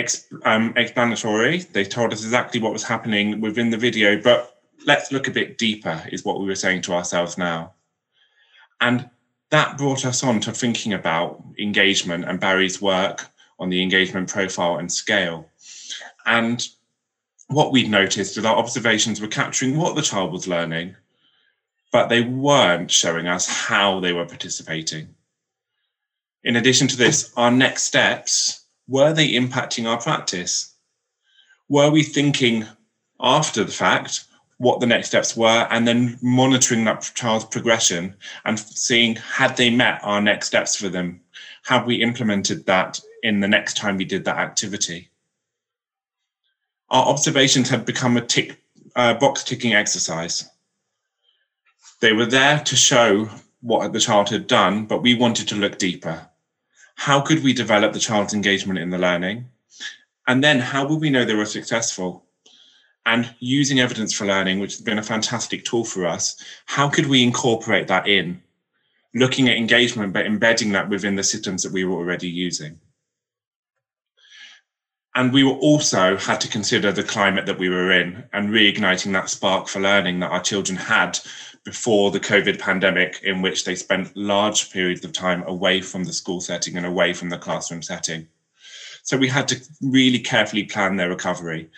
um, 0.45 0.73
explanatory. 0.77 1.59
They 1.59 1.83
told 1.83 2.13
us 2.13 2.23
exactly 2.23 2.61
what 2.61 2.73
was 2.73 2.83
happening 2.83 3.41
within 3.41 3.69
the 3.69 3.77
video, 3.77 4.21
but 4.21 4.61
let's 4.85 5.11
look 5.11 5.27
a 5.27 5.31
bit 5.31 5.57
deeper, 5.57 6.03
is 6.11 6.23
what 6.23 6.39
we 6.39 6.45
were 6.45 6.55
saying 6.55 6.83
to 6.83 6.93
ourselves 6.93 7.37
now. 7.37 7.73
And 8.81 9.09
that 9.49 9.77
brought 9.77 10.05
us 10.05 10.23
on 10.23 10.39
to 10.41 10.51
thinking 10.51 10.93
about 10.93 11.43
engagement 11.59 12.25
and 12.25 12.39
Barry's 12.39 12.81
work 12.81 13.27
on 13.59 13.69
the 13.69 13.81
engagement 13.81 14.29
profile 14.29 14.77
and 14.77 14.91
scale. 14.91 15.49
And 16.25 16.65
what 17.47 17.71
we'd 17.71 17.89
noticed 17.89 18.37
is 18.37 18.45
our 18.45 18.55
observations 18.55 19.19
were 19.19 19.27
capturing 19.27 19.75
what 19.75 19.95
the 19.95 20.01
child 20.01 20.31
was 20.31 20.47
learning, 20.47 20.95
but 21.91 22.07
they 22.07 22.21
weren't 22.21 22.91
showing 22.91 23.27
us 23.27 23.47
how 23.47 23.99
they 23.99 24.13
were 24.13 24.25
participating. 24.25 25.15
In 26.43 26.55
addition 26.55 26.87
to 26.87 26.97
this, 26.97 27.33
our 27.35 27.51
next 27.51 27.83
steps 27.83 28.65
were 28.87 29.13
they 29.13 29.33
impacting 29.33 29.87
our 29.87 29.99
practice? 29.99 30.73
Were 31.67 31.89
we 31.89 32.03
thinking 32.03 32.65
after 33.19 33.63
the 33.63 33.71
fact 33.71 34.25
what 34.59 34.79
the 34.79 34.87
next 34.87 35.07
steps 35.07 35.35
were 35.35 35.67
and 35.71 35.87
then 35.87 36.17
monitoring 36.21 36.85
that 36.85 37.11
child's 37.15 37.45
progression 37.45 38.15
and 38.45 38.59
seeing 38.59 39.15
had 39.15 39.57
they 39.57 39.69
met 39.69 39.99
our 40.03 40.21
next 40.21 40.47
steps 40.47 40.75
for 40.75 40.89
them? 40.89 41.19
Have 41.63 41.85
we 41.85 41.95
implemented 41.95 42.65
that 42.67 42.99
in 43.23 43.39
the 43.39 43.47
next 43.47 43.75
time 43.75 43.97
we 43.97 44.05
did 44.05 44.23
that 44.25 44.37
activity? 44.37 45.09
our 46.91 47.05
observations 47.05 47.69
had 47.69 47.85
become 47.85 48.17
a 48.17 48.21
tick, 48.21 48.61
uh, 48.95 49.13
box 49.13 49.43
ticking 49.43 49.73
exercise. 49.73 50.49
They 52.01 52.13
were 52.13 52.25
there 52.25 52.59
to 52.59 52.75
show 52.75 53.29
what 53.61 53.91
the 53.93 53.99
child 53.99 54.29
had 54.29 54.47
done, 54.47 54.85
but 54.85 55.01
we 55.01 55.15
wanted 55.15 55.47
to 55.49 55.55
look 55.55 55.77
deeper. 55.77 56.27
How 56.95 57.21
could 57.21 57.43
we 57.43 57.53
develop 57.53 57.93
the 57.93 57.99
child's 57.99 58.33
engagement 58.33 58.79
in 58.79 58.89
the 58.89 58.97
learning? 58.97 59.45
And 60.27 60.43
then 60.43 60.59
how 60.59 60.87
would 60.87 61.01
we 61.01 61.09
know 61.09 61.25
they 61.25 61.35
were 61.35 61.45
successful? 61.45 62.25
And 63.05 63.33
using 63.39 63.79
evidence 63.79 64.13
for 64.13 64.25
learning, 64.25 64.59
which 64.59 64.73
has 64.73 64.81
been 64.81 64.99
a 64.99 65.03
fantastic 65.03 65.65
tool 65.65 65.83
for 65.83 66.05
us, 66.05 66.35
how 66.65 66.89
could 66.89 67.07
we 67.07 67.23
incorporate 67.23 67.87
that 67.87 68.07
in? 68.07 68.41
Looking 69.15 69.49
at 69.49 69.57
engagement, 69.57 70.13
but 70.13 70.27
embedding 70.27 70.71
that 70.73 70.89
within 70.89 71.15
the 71.15 71.23
systems 71.23 71.63
that 71.63 71.73
we 71.73 71.83
were 71.83 71.95
already 71.95 72.29
using. 72.29 72.79
And 75.15 75.33
we 75.33 75.43
also 75.43 76.17
had 76.17 76.39
to 76.41 76.47
consider 76.47 76.91
the 76.91 77.03
climate 77.03 77.47
that 77.47 77.57
we 77.57 77.67
were 77.67 77.91
in 77.91 78.23
and 78.31 78.49
reigniting 78.49 79.11
that 79.13 79.29
spark 79.29 79.67
for 79.67 79.79
learning 79.79 80.19
that 80.19 80.31
our 80.31 80.41
children 80.41 80.77
had 80.77 81.19
before 81.65 82.11
the 82.11 82.19
COVID 82.19 82.59
pandemic, 82.59 83.19
in 83.23 83.41
which 83.41 83.65
they 83.65 83.75
spent 83.75 84.15
large 84.15 84.71
periods 84.71 85.03
of 85.03 85.11
time 85.11 85.43
away 85.47 85.81
from 85.81 86.03
the 86.03 86.13
school 86.13 86.41
setting 86.41 86.77
and 86.77 86.85
away 86.85 87.13
from 87.13 87.29
the 87.29 87.37
classroom 87.37 87.81
setting. 87.81 88.27
So 89.03 89.17
we 89.17 89.27
had 89.27 89.47
to 89.49 89.59
really 89.81 90.19
carefully 90.19 90.63
plan 90.63 90.95
their 90.95 91.09
recovery. 91.09 91.69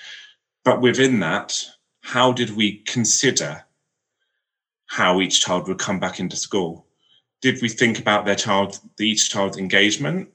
But 0.64 0.82
within 0.82 1.20
that, 1.22 1.58
how 2.02 2.32
did 2.32 2.56
we 2.56 2.78
consider 2.80 3.64
how 4.88 5.22
each 5.22 5.42
child 5.42 5.68
would 5.68 5.80
come 5.80 6.00
back 6.00 6.20
into 6.20 6.36
school? 6.36 6.86
Did 7.42 7.62
we 7.62 7.70
think 7.70 8.00
about 8.00 8.26
their 8.26 8.36
child, 8.36 8.80
each 9.00 9.30
child's 9.30 9.58
engagement 9.58 10.30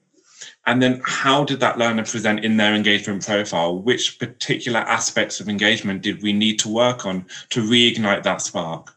and 0.67 0.83
then 0.83 1.01
how 1.05 1.45
did 1.45 1.61
that 1.61 1.79
learner 1.79 2.05
present 2.05 2.45
in 2.45 2.57
their 2.57 2.75
engagement 2.75 3.25
profile? 3.25 3.79
Which 3.79 4.19
particular 4.19 4.81
aspects 4.81 5.41
of 5.41 5.49
engagement 5.49 6.03
did 6.03 6.23
we 6.23 6.33
need 6.33 6.59
to 6.61 6.69
work 6.69 7.07
on 7.07 7.27
to 7.51 7.63
reignite 7.63 8.23
that 8.25 8.43
spark? 8.43 8.95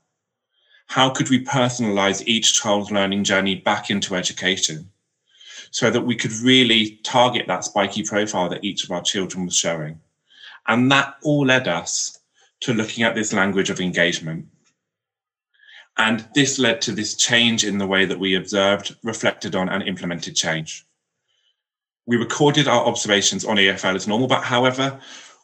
How 0.88 1.10
could 1.10 1.30
we 1.30 1.46
personalize 1.46 2.24
each 2.26 2.60
child's 2.60 2.92
learning 2.92 3.24
journey 3.24 3.56
back 3.56 3.90
into 3.90 4.16
education 4.16 4.90
so 5.72 5.92
that 5.92 6.02
we 6.02 6.16
could 6.16 6.34
really 6.34 7.00
target 7.04 7.46
that 7.48 7.64
spiky 7.64 8.04
profile 8.04 8.50
that 8.50 8.64
each 8.64 8.84
of 8.84 8.92
our 8.92 9.04
children 9.04 9.46
was 9.46 9.56
showing? 9.56 10.00
And 10.70 10.92
that 10.92 11.16
all 11.24 11.48
led 11.48 11.68
us 11.68 12.20
to 12.62 12.74
looking 12.74 13.04
at 13.04 13.16
this 13.16 13.34
language 13.34 13.72
of 13.72 13.82
engagement. 13.82 14.46
And 15.98 16.26
this 16.36 16.60
led 16.60 16.80
to 16.84 16.92
this 16.92 17.16
change 17.16 17.66
in 17.66 17.80
the 17.80 17.88
way 17.88 18.06
that 18.06 18.20
we 18.20 18.36
observed, 18.36 18.96
reflected 19.04 19.56
on, 19.56 19.68
and 19.68 19.82
implemented 19.82 20.36
change. 20.36 20.86
We 22.06 22.18
recorded 22.18 22.68
our 22.68 22.86
observations 22.86 23.44
on 23.46 23.58
EFL 23.58 23.96
as 23.96 24.08
normal, 24.08 24.28
but 24.28 24.44
however, 24.44 25.00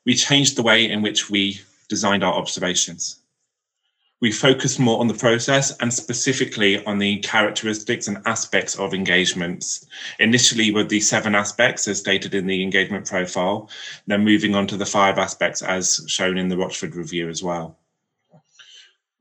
we 0.05 0.13
changed 0.13 0.55
the 0.55 0.63
way 0.63 0.89
in 0.89 1.01
which 1.01 1.29
we 1.29 1.59
designed 1.89 2.23
our 2.23 2.33
observations. 2.33 3.21
We 4.21 4.31
focus 4.31 4.79
more 4.79 5.01
on 5.01 5.07
the 5.07 5.13
process 5.13 5.75
and 5.77 5.93
specifically 5.93 6.83
on 6.85 6.99
the 6.99 7.17
characteristics 7.17 8.07
and 8.07 8.21
aspects 8.25 8.75
of 8.75 8.93
engagements. 8.93 9.85
Initially 10.19 10.71
with 10.71 10.87
the 10.87 11.01
seven 11.01 11.35
aspects 11.35 11.87
as 11.87 11.99
stated 11.99 12.33
in 12.33 12.47
the 12.47 12.63
engagement 12.63 13.05
profile, 13.05 13.69
then 14.07 14.23
moving 14.23 14.55
on 14.55 14.67
to 14.67 14.77
the 14.77 14.85
five 14.85 15.17
aspects 15.17 15.61
as 15.61 16.05
shown 16.07 16.37
in 16.37 16.47
the 16.47 16.57
Rochford 16.57 16.95
review 16.95 17.29
as 17.29 17.43
well. 17.43 17.77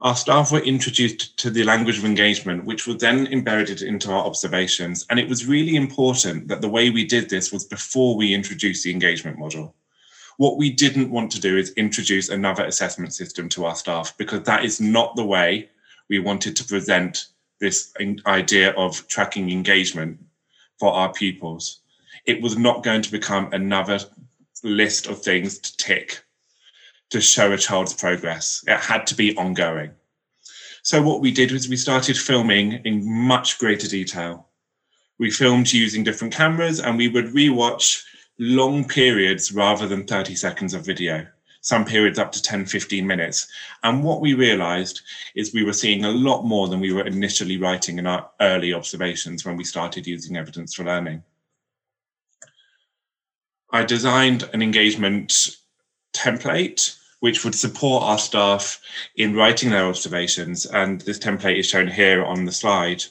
Our 0.01 0.15
staff 0.15 0.53
were 0.53 0.61
introduced 0.61 1.37
to 1.39 1.51
the 1.51 1.65
language 1.65 1.99
of 1.99 2.05
engagement, 2.05 2.65
which 2.65 2.87
was 2.87 2.99
then 2.99 3.27
embedded 3.29 3.83
into 3.83 4.13
our 4.13 4.25
observations. 4.25 5.07
And 5.11 5.19
it 5.19 5.29
was 5.29 5.47
really 5.47 5.77
important 5.77 6.47
that 6.49 6.61
the 6.61 6.69
way 6.69 6.91
we 6.91 7.05
did 7.05 7.31
this 7.31 7.51
was 7.51 7.65
before 7.65 8.15
we 8.17 8.35
introduced 8.35 8.85
the 8.85 8.93
engagement 8.93 9.39
model. 9.39 9.75
What 10.37 10.59
we 10.59 10.71
didn't 10.71 11.11
want 11.11 11.31
to 11.33 11.41
do 11.41 11.57
is 11.57 11.71
introduce 11.73 12.29
another 12.29 12.65
assessment 12.65 13.15
system 13.15 13.49
to 13.51 13.67
our 13.67 13.77
staff 13.77 14.17
because 14.19 14.43
that 14.43 14.65
is 14.65 14.81
not 14.81 15.15
the 15.15 15.25
way 15.25 15.69
we 16.09 16.19
wanted 16.19 16.57
to 16.57 16.65
present 16.65 17.27
this 17.61 17.93
idea 18.27 18.73
of 18.73 19.07
tracking 19.09 19.51
engagement 19.51 20.19
for 20.79 20.93
our 20.93 21.13
pupils. 21.13 21.81
It 22.27 22.43
was 22.43 22.57
not 22.57 22.83
going 22.83 23.03
to 23.03 23.11
become 23.11 23.53
another 23.53 24.01
list 24.63 25.07
of 25.07 25.23
things 25.23 25.59
to 25.59 25.77
tick 25.77 26.25
to 27.11 27.21
show 27.21 27.53
a 27.53 27.59
child's 27.59 27.95
progress. 27.95 28.65
It 28.67 28.81
had 28.81 29.07
to 29.09 29.15
be 29.15 29.37
ongoing. 29.37 29.93
So 30.83 31.01
what 31.01 31.21
we 31.21 31.31
did 31.31 31.53
was 31.53 31.69
we 31.69 31.77
started 31.77 32.17
filming 32.17 32.73
in 32.85 33.09
much 33.09 33.59
greater 33.59 33.87
detail. 33.87 34.49
We 35.19 35.31
filmed 35.31 35.73
using 35.73 36.03
different 36.03 36.35
cameras 36.35 36.81
and 36.81 36.99
we 36.99 37.09
would 37.09 37.27
rewatch 37.27 38.03
long 38.39 38.87
periods 38.87 39.53
rather 39.53 39.87
than 39.87 40.05
30 40.05 40.35
seconds 40.35 40.75
of 40.75 40.85
video, 40.85 41.27
some 41.61 41.85
periods 41.85 42.19
up 42.19 42.31
to 42.33 42.43
10, 42.43 42.67
15 42.67 43.07
minutes. 43.07 43.49
And 43.83 44.05
what 44.05 44.21
we 44.21 44.35
realized 44.35 45.01
is 45.35 45.55
we 45.55 45.65
were 45.65 45.73
seeing 45.73 46.05
a 46.05 46.11
lot 46.11 46.43
more 46.43 46.69
than 46.69 46.81
we 46.81 46.93
were 46.93 47.07
initially 47.07 47.57
writing 47.57 47.99
in 47.99 48.07
our 48.07 48.31
early 48.41 48.75
observations 48.75 49.45
when 49.45 49.57
we 49.57 49.65
started 49.65 50.07
using 50.07 50.37
evidence 50.37 50.75
for 50.75 50.85
learning. 50.85 51.23
I 53.71 53.85
designed 53.85 54.49
an 54.53 54.63
engagement 54.63 55.57
template 56.15 56.97
which 57.25 57.43
would 57.43 57.55
support 57.55 58.03
our 58.03 58.19
staff 58.19 58.79
in 59.17 59.35
writing 59.35 59.71
their 59.71 59.87
observations. 59.87 60.67
And 60.67 61.01
this 61.01 61.19
template 61.19 61.59
is 61.59 61.67
shown 61.67 61.89
here 61.89 62.23
on 62.23 62.45
the 62.45 62.53
slide. 62.53 63.03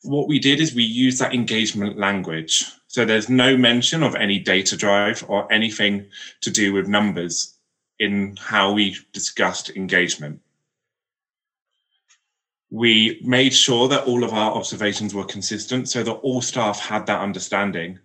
What 0.00 0.28
we 0.28 0.38
did 0.38 0.60
is 0.60 0.74
we 0.74 0.84
used 0.84 1.18
that 1.18 1.34
engagement 1.34 1.98
language. 1.98 2.64
So 2.92 3.06
there's 3.06 3.30
no 3.30 3.56
mention 3.56 4.02
of 4.02 4.14
any 4.14 4.38
data 4.38 4.76
drive 4.76 5.24
or 5.26 5.50
anything 5.50 6.10
to 6.42 6.50
do 6.50 6.74
with 6.74 6.88
numbers 6.88 7.54
in 7.98 8.36
how 8.36 8.72
we 8.72 8.98
discussed 9.14 9.70
engagement. 9.70 10.42
We 12.68 13.18
made 13.24 13.54
sure 13.54 13.88
that 13.88 14.04
all 14.04 14.24
of 14.24 14.34
our 14.34 14.52
observations 14.52 15.14
were 15.14 15.24
consistent 15.24 15.88
so 15.88 16.02
that 16.02 16.12
all 16.12 16.42
staff 16.42 16.80
had 16.80 17.06
that 17.06 17.22
understanding. 17.22 17.98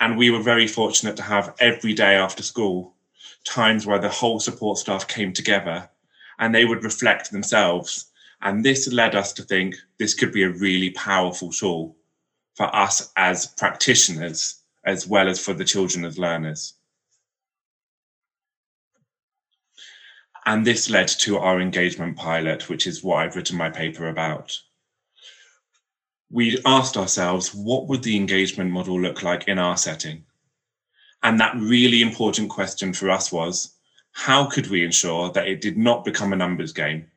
And 0.00 0.16
we 0.16 0.30
were 0.30 0.42
very 0.42 0.66
fortunate 0.66 1.16
to 1.18 1.22
have 1.22 1.54
every 1.60 1.92
day 1.92 2.14
after 2.14 2.42
school 2.42 2.94
times 3.44 3.86
where 3.86 3.98
the 3.98 4.08
whole 4.08 4.40
support 4.40 4.78
staff 4.78 5.06
came 5.06 5.34
together 5.34 5.90
and 6.38 6.54
they 6.54 6.64
would 6.64 6.82
reflect 6.82 7.30
themselves. 7.30 8.06
And 8.40 8.64
this 8.64 8.90
led 8.90 9.14
us 9.14 9.34
to 9.34 9.42
think 9.42 9.76
this 9.98 10.14
could 10.14 10.32
be 10.32 10.44
a 10.44 10.50
really 10.50 10.92
powerful 10.92 11.52
tool 11.52 11.94
for 12.60 12.76
us 12.76 13.10
as 13.16 13.46
practitioners, 13.46 14.56
as 14.84 15.06
well 15.06 15.30
as 15.30 15.42
for 15.42 15.54
the 15.54 15.64
children 15.64 16.04
as 16.04 16.18
learners. 16.18 16.74
And 20.44 20.66
this 20.66 20.90
led 20.90 21.08
to 21.20 21.38
our 21.38 21.58
engagement 21.58 22.18
pilot, 22.18 22.68
which 22.68 22.86
is 22.86 23.02
what 23.02 23.16
I've 23.16 23.34
written 23.34 23.56
my 23.56 23.70
paper 23.70 24.08
about. 24.08 24.54
We 26.30 26.58
asked 26.66 26.98
ourselves, 26.98 27.54
what 27.54 27.86
would 27.88 28.02
the 28.02 28.16
engagement 28.16 28.70
model 28.70 29.00
look 29.00 29.22
like 29.22 29.48
in 29.48 29.58
our 29.58 29.78
setting? 29.78 30.26
And 31.22 31.40
that 31.40 31.56
really 31.56 32.02
important 32.02 32.50
question 32.50 32.92
for 32.92 33.08
us 33.08 33.32
was 33.32 33.74
how 34.12 34.44
could 34.44 34.66
we 34.66 34.84
ensure 34.84 35.32
that 35.32 35.48
it 35.48 35.62
did 35.62 35.78
not 35.78 36.04
become 36.04 36.34
a 36.34 36.36
numbers 36.36 36.74
game? 36.74 37.10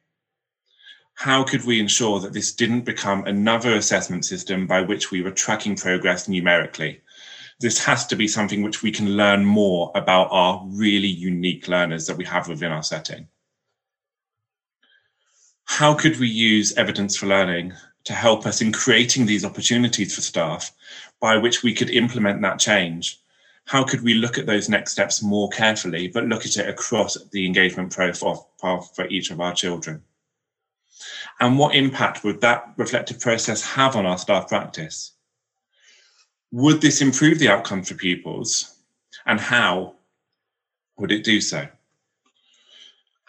How 1.15 1.43
could 1.43 1.65
we 1.65 1.79
ensure 1.79 2.20
that 2.20 2.34
this 2.34 2.51
didn't 2.51 2.82
become 2.82 3.25
another 3.25 3.75
assessment 3.75 4.25
system 4.25 4.67
by 4.67 4.82
which 4.82 5.12
we 5.12 5.22
were 5.22 5.32
tracking 5.32 5.75
progress 5.75 6.27
numerically? 6.27 7.01
This 7.60 7.84
has 7.86 8.05
to 8.08 8.15
be 8.15 8.27
something 8.27 8.62
which 8.62 8.82
we 8.84 8.91
can 8.91 9.15
learn 9.15 9.46
more 9.46 9.91
about 9.96 10.27
our 10.32 10.63
really 10.65 11.08
unique 11.08 11.67
learners 11.67 12.08
that 12.08 12.17
we 12.17 12.25
have 12.25 12.48
within 12.48 12.72
our 12.72 12.84
setting. 12.84 13.27
How 15.65 15.93
could 15.93 16.20
we 16.20 16.27
use 16.27 16.74
evidence 16.74 17.15
for 17.15 17.27
learning 17.27 17.74
to 18.03 18.13
help 18.13 18.46
us 18.46 18.62
in 18.62 18.74
creating 18.74 19.25
these 19.25 19.46
opportunities 19.46 20.13
for 20.13 20.22
staff 20.22 20.72
by 21.22 21.38
which 21.38 21.63
we 21.63 21.74
could 21.74 21.89
implement 21.89 22.41
that 22.41 22.60
change 22.60 23.24
how 23.65 23.84
could 23.84 24.01
we 24.01 24.13
look 24.13 24.38
at 24.38 24.46
those 24.46 24.70
next 24.70 24.91
steps 24.91 25.24
more 25.24 25.50
carefully, 25.50 26.08
but 26.08 26.25
look 26.25 26.46
at 26.46 26.58
it 26.58 26.67
across 26.67 27.17
the 27.32 27.46
engagement 27.46 27.91
profile 27.91 28.82
for 28.93 29.08
each 29.08 29.32
of 29.32 29.39
our 29.39 29.53
children? 29.53 30.03
And 31.43 31.59
what 31.59 31.75
impact 31.75 32.23
would 32.23 32.39
that 32.39 32.71
reflective 32.77 33.19
process 33.19 33.62
have 33.63 33.97
on 33.97 34.05
our 34.05 34.17
staff 34.17 34.47
practice? 34.47 35.12
Would 36.53 36.79
this 36.79 37.01
improve 37.01 37.38
the 37.38 37.50
outcome 37.50 37.83
for 37.83 37.95
pupils? 37.95 38.77
And 39.25 39.41
how 39.41 39.95
would 40.97 41.12
it 41.12 41.25
do 41.25 41.41
so? 41.41 41.67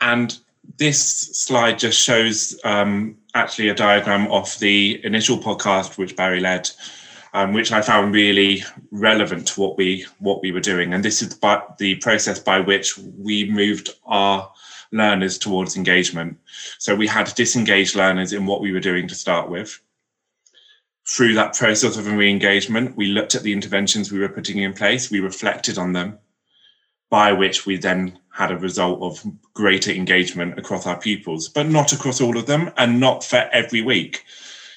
And 0.01 0.39
this 0.79 1.03
slide 1.03 1.81
just 1.81 2.01
shows 2.01 2.57
um, 2.63 3.17
actually 3.35 3.71
a 3.71 3.75
diagram 3.75 4.31
of 4.31 4.57
the 4.61 5.05
initial 5.05 5.37
podcast 5.37 5.99
which 5.99 6.15
Barry 6.15 6.39
led 6.39 6.71
um, 7.33 7.53
which 7.53 7.73
I 7.73 7.83
found 7.83 8.15
really 8.15 8.63
relevant 8.93 9.49
to 9.49 9.61
what 9.61 9.77
we 9.77 10.07
what 10.21 10.41
we 10.41 10.53
were 10.53 10.61
doing. 10.61 10.95
And 10.95 11.05
this 11.05 11.21
is 11.21 11.35
but 11.35 11.79
the 11.79 11.97
process 11.97 12.39
by 12.39 12.61
which 12.61 12.97
we 12.97 13.51
moved 13.51 13.91
our 14.05 14.53
learners 14.95 15.37
towards 15.37 15.77
engagement. 15.77 16.39
So 16.79 16.95
we 16.95 17.07
had 17.07 17.35
disengaged 17.35 17.95
learners 17.95 18.33
in 18.33 18.47
what 18.47 18.61
we 18.61 18.73
were 18.73 18.81
doing 18.81 19.09
to 19.09 19.15
start 19.15 19.51
with. 19.51 19.81
Through 21.07 21.35
that 21.35 21.55
process 21.55 21.99
of 21.99 22.11
re-engagement, 22.11 22.97
we 22.97 23.09
looked 23.09 23.35
at 23.35 23.43
the 23.43 23.53
interventions 23.53 24.11
we 24.11 24.21
were 24.21 24.29
putting 24.29 24.59
in 24.59 24.73
place, 24.73 25.11
we 25.11 25.21
reflected 25.21 25.77
on 25.77 25.93
them, 25.93 26.19
by 27.11 27.33
which 27.33 27.67
we 27.67 27.77
then 27.77 28.19
had 28.33 28.51
a 28.51 28.57
result 28.57 29.03
of 29.03 29.23
greater 29.53 29.91
engagement 29.91 30.59
across 30.59 30.87
our 30.87 30.99
pupils, 30.99 31.49
but 31.49 31.67
not 31.67 31.93
across 31.93 32.23
all 32.23 32.39
of 32.39 32.47
them 32.47 32.71
and 32.79 32.99
not 32.99 33.23
for 33.23 33.49
every 33.53 33.83
week 33.83 34.25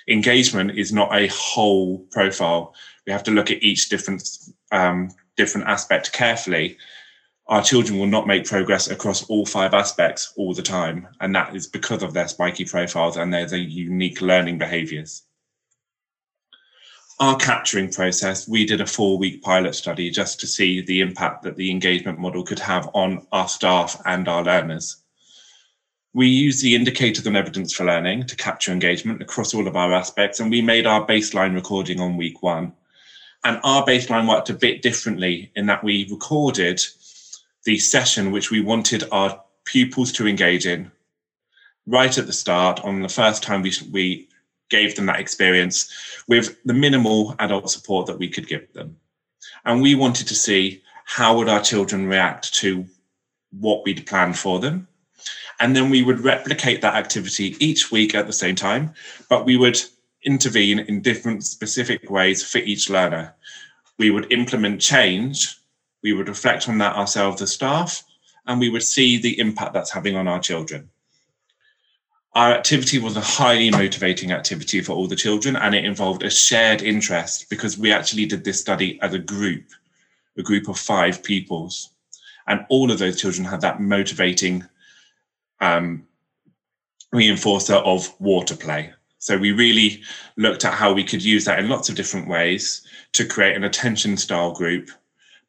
engagement 0.08 0.72
is 0.72 0.94
not 0.94 1.14
a 1.14 1.28
whole 1.28 2.00
profile. 2.12 2.74
We 3.06 3.14
have 3.14 3.24
to 3.24 3.32
look 3.32 3.52
at 3.52 3.64
each 3.64 3.90
different 3.90 4.28
um, 4.72 5.10
different 5.36 5.68
aspect 5.68 6.12
carefully. 6.14 6.78
Our 7.50 7.64
children 7.64 7.98
will 7.98 8.08
not 8.08 8.28
make 8.28 8.46
progress 8.46 8.90
across 8.90 9.24
all 9.30 9.46
five 9.46 9.74
aspects 9.74 10.34
all 10.36 10.54
the 10.54 10.62
time, 10.62 11.08
and 11.22 11.34
that 11.34 11.56
is 11.56 11.66
because 11.66 12.04
of 12.04 12.14
their 12.14 12.28
spiky 12.28 12.66
profiles 12.66 13.16
and 13.16 13.34
their, 13.34 13.46
their 13.46 13.60
unique 13.60 14.22
learning 14.22 14.58
behaviours. 14.58 15.24
Our 17.20 17.38
capturing 17.38 17.92
process, 17.92 18.48
we 18.48 18.66
did 18.66 18.82
a 18.82 18.86
four 18.86 19.18
week 19.18 19.42
pilot 19.42 19.76
study 19.76 20.12
just 20.12 20.42
to 20.42 20.48
see 20.48 20.82
the 20.82 21.00
impact 21.00 21.44
that 21.44 21.56
the 21.56 21.72
engagement 21.72 22.20
model 22.20 22.44
could 22.44 22.60
have 22.60 22.90
on 22.94 23.26
our 23.32 23.48
staff 23.48 24.00
and 24.06 24.28
our 24.28 24.44
learners. 24.44 24.98
We 26.14 26.28
use 26.28 26.62
the 26.62 26.76
indicators 26.76 27.26
and 27.26 27.38
evidence 27.38 27.74
for 27.74 27.86
learning 27.86 28.28
to 28.28 28.36
capture 28.36 28.72
engagement 28.74 29.22
across 29.22 29.54
all 29.54 29.68
of 29.68 29.76
our 29.78 29.94
aspects, 29.94 30.42
and 30.42 30.52
we 30.52 30.62
made 30.62 30.86
our 30.86 31.08
baseline 31.08 31.56
recording 31.56 32.02
on 32.02 32.18
week 32.18 32.44
one. 32.44 32.74
And 33.46 33.60
our 33.64 33.86
baseline 33.86 34.28
worked 34.28 34.50
a 34.50 34.54
bit 34.54 34.82
differently 34.82 35.52
in 35.56 35.66
that 35.68 35.84
we 35.84 36.08
recorded 36.12 36.82
the 37.68 37.78
session 37.78 38.32
which 38.32 38.50
we 38.50 38.62
wanted 38.62 39.04
our 39.12 39.44
pupils 39.66 40.14
to 40.14 40.26
engage 40.26 40.66
in 40.66 40.90
right 41.86 42.18
at 42.18 42.26
the 42.26 42.32
start 42.32 42.80
on 42.86 43.02
the 43.02 43.10
first 43.10 43.44
time 43.44 43.62
we, 43.62 43.74
we 43.92 44.30
gave 44.70 44.96
them 44.96 45.06
that 45.06 45.20
experience 45.20 45.92
with 46.30 46.58
the 46.64 46.74
minimal 46.74 47.36
adult 47.40 47.70
support 47.70 48.08
that 48.08 48.18
we 48.18 48.30
could 48.30 48.48
give 48.48 48.72
them. 48.72 48.96
And 49.66 49.82
we 49.82 49.96
wanted 49.96 50.30
to 50.30 50.34
see 50.36 50.82
how 51.04 51.36
would 51.38 51.50
our 51.50 51.62
children 51.62 52.08
react 52.08 52.54
to 52.56 52.86
what 53.52 53.84
we'd 53.84 54.08
planned 54.08 54.38
for 54.38 54.60
them 54.60 54.88
and 55.60 55.76
then 55.76 55.90
we 55.90 56.04
would 56.04 56.22
replicate 56.22 56.82
that 56.82 56.96
activity 56.96 57.58
each 57.60 57.92
week 57.92 58.16
at 58.16 58.28
the 58.28 58.34
same 58.34 58.56
time, 58.56 58.94
but 59.28 59.44
we 59.44 59.58
would 59.58 59.78
intervene 60.24 60.80
in 60.80 61.02
different 61.02 61.44
specific 61.44 62.10
ways 62.10 62.50
for 62.50 62.60
each 62.60 62.90
learner. 62.90 63.36
We 63.98 64.10
would 64.12 64.32
implement 64.32 64.80
change, 64.80 65.58
we 66.08 66.14
would 66.14 66.30
reflect 66.30 66.70
on 66.70 66.78
that 66.78 66.96
ourselves 66.96 67.42
as 67.42 67.52
staff, 67.52 68.02
and 68.46 68.62
we 68.62 68.70
would 68.70 68.84
see 68.84 69.18
the 69.18 69.38
impact 69.40 69.74
that's 69.74 69.92
having 69.92 70.16
on 70.16 70.26
our 70.26 70.40
children. 70.40 70.90
Our 72.34 72.54
activity 72.54 72.98
was 72.98 73.18
a 73.18 73.22
highly 73.22 73.70
motivating 73.70 74.32
activity 74.32 74.80
for 74.80 74.94
all 74.94 75.08
the 75.08 75.18
children, 75.18 75.58
and 75.58 75.76
it 75.76 75.84
involved 75.84 76.24
a 76.24 76.30
shared 76.30 76.82
interest 76.82 77.50
because 77.50 77.78
we 77.78 77.92
actually 77.92 78.26
did 78.26 78.46
this 78.46 78.62
study 78.62 78.98
as 79.02 79.14
a 79.14 79.20
group, 79.20 79.66
a 80.38 80.44
group 80.44 80.70
of 80.70 80.80
five 80.80 81.24
pupils. 81.24 81.90
And 82.48 82.66
all 82.70 82.90
of 82.90 83.00
those 83.00 83.20
children 83.20 83.44
had 83.44 83.60
that 83.62 83.82
motivating 83.82 84.64
um, 85.60 86.08
reinforcer 87.14 87.84
of 87.84 88.16
water 88.22 88.56
play. 88.56 88.94
So 89.20 89.38
we 89.38 89.52
really 89.52 90.04
looked 90.38 90.64
at 90.64 90.74
how 90.74 90.94
we 90.94 91.04
could 91.04 91.22
use 91.24 91.44
that 91.46 91.60
in 91.60 91.68
lots 91.68 91.90
of 91.90 91.96
different 91.96 92.30
ways 92.30 92.88
to 93.12 93.26
create 93.26 93.58
an 93.58 93.66
attention 93.66 94.16
style 94.16 94.54
group 94.54 94.90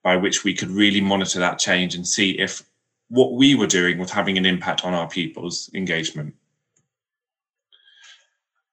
by 0.08 0.16
which 0.16 0.42
we 0.42 0.54
could 0.54 0.70
really 0.70 1.02
monitor 1.02 1.38
that 1.38 1.58
change 1.58 1.94
and 1.94 2.08
see 2.08 2.30
if 2.38 2.62
what 3.08 3.34
we 3.34 3.54
were 3.54 3.66
doing 3.66 3.98
was 3.98 4.10
having 4.10 4.38
an 4.38 4.46
impact 4.46 4.82
on 4.82 4.94
our 4.94 5.06
pupils' 5.06 5.68
engagement. 5.74 6.34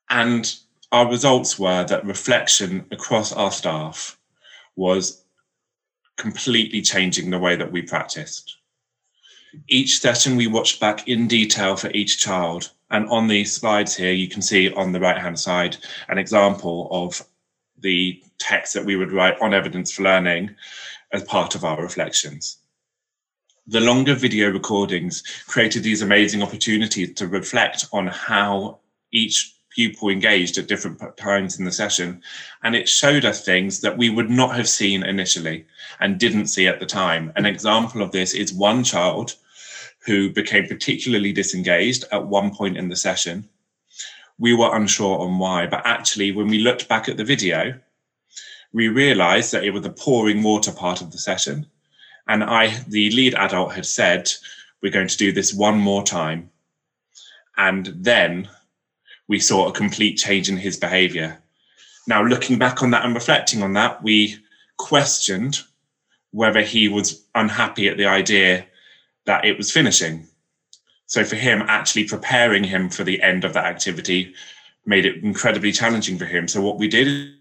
And 0.10 0.56
our 0.94 1.10
results 1.12 1.60
were 1.60 1.84
that 1.84 2.06
reflection 2.06 2.86
across 2.90 3.34
our 3.34 3.52
staff 3.52 4.18
was 4.78 5.26
completely 6.16 6.82
changing 6.82 7.30
the 7.30 7.40
way 7.46 7.58
that 7.58 7.70
we 7.70 7.82
practiced. 7.82 8.56
Each 9.68 10.00
session 10.00 10.38
we 10.38 10.48
watched 10.48 10.80
back 10.80 11.06
in 11.06 11.28
detail 11.28 11.76
for 11.76 11.92
each 11.92 12.18
child. 12.18 12.72
And 12.92 13.10
on 13.10 13.28
these 13.28 13.54
slides 13.54 13.94
here, 13.94 14.14
you 14.14 14.30
can 14.30 14.42
see 14.42 14.72
on 14.72 14.94
the 14.94 15.02
right 15.02 15.18
hand 15.18 15.38
side 15.38 15.76
an 16.08 16.18
example 16.18 16.88
of 16.92 17.22
the 17.80 18.24
text 18.38 18.74
that 18.74 18.86
we 18.86 18.96
would 18.96 19.12
write 19.12 19.38
on 19.42 19.54
evidence 19.54 19.92
for 19.92 20.04
learning 20.04 20.56
as 21.16 21.24
part 21.24 21.56
of 21.56 21.64
our 21.64 21.82
reflections. 21.82 22.58
The 23.68 23.80
longer 23.80 24.14
video 24.14 24.52
recordings 24.52 25.24
created 25.48 25.82
these 25.82 26.04
amazing 26.04 26.44
opportunities 26.44 27.16
to 27.16 27.28
reflect 27.28 27.88
on 27.92 28.08
how 28.08 28.80
each 29.12 29.56
pupil 29.72 30.10
engaged 30.10 30.58
at 30.58 30.68
different 30.68 31.00
times 31.18 31.58
in 31.58 31.66
the 31.66 31.72
session. 31.72 32.22
And 32.64 32.76
it 32.76 32.88
showed 32.88 33.26
us 33.26 33.44
things 33.44 33.82
that 33.82 33.98
we 33.98 34.10
would 34.10 34.30
not 34.30 34.56
have 34.56 34.70
seen 34.70 35.04
initially 35.04 35.66
and 36.00 36.20
didn't 36.20 36.48
see 36.48 36.68
at 36.68 36.80
the 36.80 36.86
time. 36.86 37.32
An 37.36 37.46
example 37.46 38.02
of 38.02 38.12
this 38.12 38.34
is 38.34 38.54
one 38.54 38.84
child 38.84 39.36
who 40.06 40.30
became 40.30 40.68
particularly 40.68 41.34
disengaged 41.34 42.06
at 42.12 42.28
one 42.28 42.54
point 42.54 42.78
in 42.78 42.90
the 42.90 42.96
session. 42.96 43.50
We 44.38 44.54
were 44.54 44.76
unsure 44.76 45.20
on 45.20 45.40
why, 45.40 45.66
but 45.66 45.86
actually, 45.86 46.32
when 46.32 46.48
we 46.48 46.60
looked 46.60 46.88
back 46.88 47.10
at 47.10 47.18
the 47.18 47.24
video, 47.24 47.80
we 48.76 48.90
realized 48.90 49.54
that 49.54 49.64
it 49.64 49.70
was 49.70 49.84
the 49.84 49.90
pouring 49.90 50.44
water 50.44 50.70
part 50.70 51.00
of 51.00 51.10
the 51.10 51.18
session. 51.18 51.66
And 52.28 52.44
I, 52.44 52.78
the 52.90 53.10
lead 53.12 53.34
adult, 53.34 53.74
had 53.74 53.86
said, 53.86 54.30
we're 54.84 54.92
going 54.92 55.08
to 55.08 55.18
do 55.18 55.32
this 55.32 55.54
one 55.54 55.80
more 55.80 56.04
time. 56.04 56.50
And 57.56 57.86
then 57.96 58.50
we 59.30 59.40
saw 59.40 59.70
a 59.70 59.72
complete 59.72 60.18
change 60.18 60.50
in 60.50 60.58
his 60.58 60.76
behavior. 60.76 61.42
Now, 62.06 62.22
looking 62.22 62.60
back 62.60 62.84
on 62.84 62.92
that 62.92 63.06
and 63.06 63.16
reflecting 63.16 63.64
on 63.64 63.72
that, 63.74 64.04
we 64.04 64.36
questioned 64.76 65.62
whether 66.32 66.62
he 66.62 66.90
was 66.90 67.24
unhappy 67.34 67.88
at 67.88 67.96
the 67.96 68.08
idea 68.08 68.66
that 69.26 69.46
it 69.46 69.58
was 69.58 69.72
finishing. 69.72 70.28
So, 71.06 71.24
for 71.24 71.38
him, 71.38 71.64
actually 71.70 72.10
preparing 72.10 72.66
him 72.66 72.90
for 72.90 73.06
the 73.06 73.22
end 73.22 73.46
of 73.46 73.54
that 73.54 73.66
activity 73.66 74.34
made 74.86 75.06
it 75.06 75.24
incredibly 75.24 75.72
challenging 75.72 76.18
for 76.18 76.26
him. 76.26 76.50
So, 76.50 76.62
what 76.62 76.78
we 76.78 76.90
did 76.90 77.36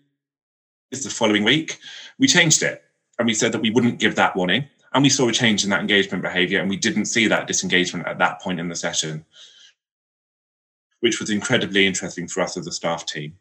the 1.03 1.11
following 1.11 1.43
week, 1.43 1.79
we 2.19 2.29
changed 2.29 2.63
it 2.63 2.85
and 3.19 3.27
we 3.27 3.35
said 3.35 3.53
that 3.53 3.63
we 3.63 3.71
wouldn't 3.71 3.99
give 3.99 4.15
that 4.17 4.37
warning. 4.37 4.69
And 4.93 5.03
we 5.03 5.11
saw 5.11 5.29
a 5.29 5.33
change 5.33 5.65
in 5.65 5.71
that 5.71 5.81
engagement 5.81 6.23
behavior, 6.23 6.61
and 6.61 6.71
we 6.71 6.77
didn't 6.77 7.07
see 7.07 7.27
that 7.27 7.49
disengagement 7.49 8.07
at 8.07 8.19
that 8.19 8.41
point 8.41 8.61
in 8.61 8.69
the 8.69 8.77
session, 8.77 9.25
which 11.01 11.19
was 11.19 11.31
incredibly 11.31 11.85
interesting 11.85 12.29
for 12.29 12.43
us 12.43 12.57
as 12.57 12.69
a 12.69 12.73
staff 12.73 13.05
team. 13.05 13.35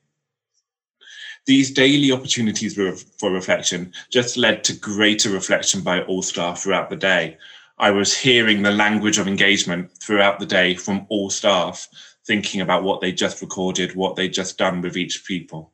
These 1.46 1.70
daily 1.70 2.12
opportunities 2.12 2.74
for 3.20 3.32
reflection 3.32 3.94
just 4.10 4.36
led 4.36 4.63
to 4.63 4.74
greater 4.74 5.30
reflection 5.30 5.82
by 5.82 6.02
all 6.02 6.24
staff 6.24 6.63
throughout 6.63 6.89
the 6.89 6.96
day. 6.96 7.38
I 7.78 7.92
was 7.92 8.18
hearing 8.18 8.63
the 8.63 8.72
language 8.72 9.20
of 9.20 9.28
engagement 9.28 9.92
throughout 10.02 10.39
the 10.39 10.48
day 10.48 10.74
from 10.74 11.06
all 11.10 11.30
staff, 11.30 11.88
thinking 12.26 12.62
about 12.62 12.82
what 12.84 13.00
they 13.00 13.12
just 13.12 13.42
recorded, 13.42 13.94
what 13.94 14.16
they 14.16 14.28
just 14.28 14.58
done 14.58 14.82
with 14.82 14.98
each 14.98 15.24
people. 15.24 15.72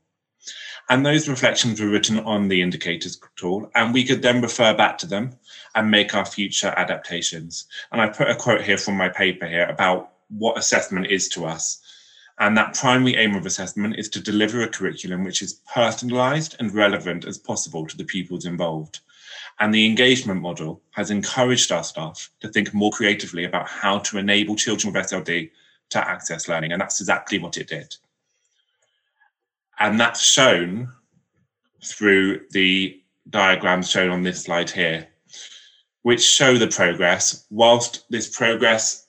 And 0.89 1.05
those 1.05 1.29
reflections 1.29 1.79
were 1.79 1.87
written 1.87 2.19
on 2.19 2.47
the 2.47 2.63
indicators 2.63 3.19
tool, 3.35 3.69
and 3.75 3.93
we 3.93 4.03
could 4.03 4.23
then 4.23 4.41
refer 4.41 4.73
back 4.73 4.97
to 4.99 5.05
them 5.05 5.33
and 5.75 5.91
make 5.91 6.15
our 6.15 6.25
future 6.25 6.73
adaptations. 6.75 7.67
And 7.91 8.01
I 8.01 8.09
put 8.09 8.29
a 8.29 8.35
quote 8.35 8.61
here 8.61 8.77
from 8.77 8.97
my 8.97 9.07
paper 9.07 9.47
here 9.47 9.67
about 9.67 10.13
what 10.29 10.57
assessment 10.57 11.07
is 11.07 11.29
to 11.29 11.45
us. 11.45 11.79
And 12.39 12.57
that 12.57 12.73
primary 12.73 13.15
aim 13.17 13.35
of 13.35 13.45
assessment 13.45 13.97
is 13.99 14.09
to 14.09 14.19
deliver 14.19 14.61
a 14.61 14.67
curriculum 14.67 15.25
which 15.25 15.43
is 15.43 15.61
personalized 15.71 16.55
and 16.59 16.73
relevant 16.73 17.25
as 17.25 17.37
possible 17.37 17.85
to 17.85 17.97
the 17.97 18.05
pupils 18.05 18.45
involved. 18.45 19.01
And 19.59 19.73
the 19.73 19.85
engagement 19.85 20.41
model 20.41 20.81
has 20.91 21.11
encouraged 21.11 21.71
our 21.71 21.83
staff 21.83 22.31
to 22.39 22.47
think 22.47 22.73
more 22.73 22.91
creatively 22.91 23.43
about 23.43 23.67
how 23.67 23.99
to 23.99 24.17
enable 24.17 24.55
children 24.55 24.93
with 24.93 25.05
SLD 25.05 25.51
to 25.89 26.09
access 26.09 26.47
learning. 26.47 26.71
And 26.71 26.81
that's 26.81 27.01
exactly 27.01 27.37
what 27.37 27.57
it 27.57 27.67
did. 27.67 27.95
And 29.79 29.99
that's 29.99 30.21
shown 30.21 30.91
through 31.83 32.41
the 32.51 33.01
diagrams 33.29 33.89
shown 33.89 34.09
on 34.09 34.23
this 34.23 34.43
slide 34.43 34.69
here, 34.69 35.07
which 36.01 36.21
show 36.21 36.57
the 36.57 36.67
progress. 36.67 37.45
Whilst 37.49 38.05
this 38.09 38.35
progress 38.35 39.07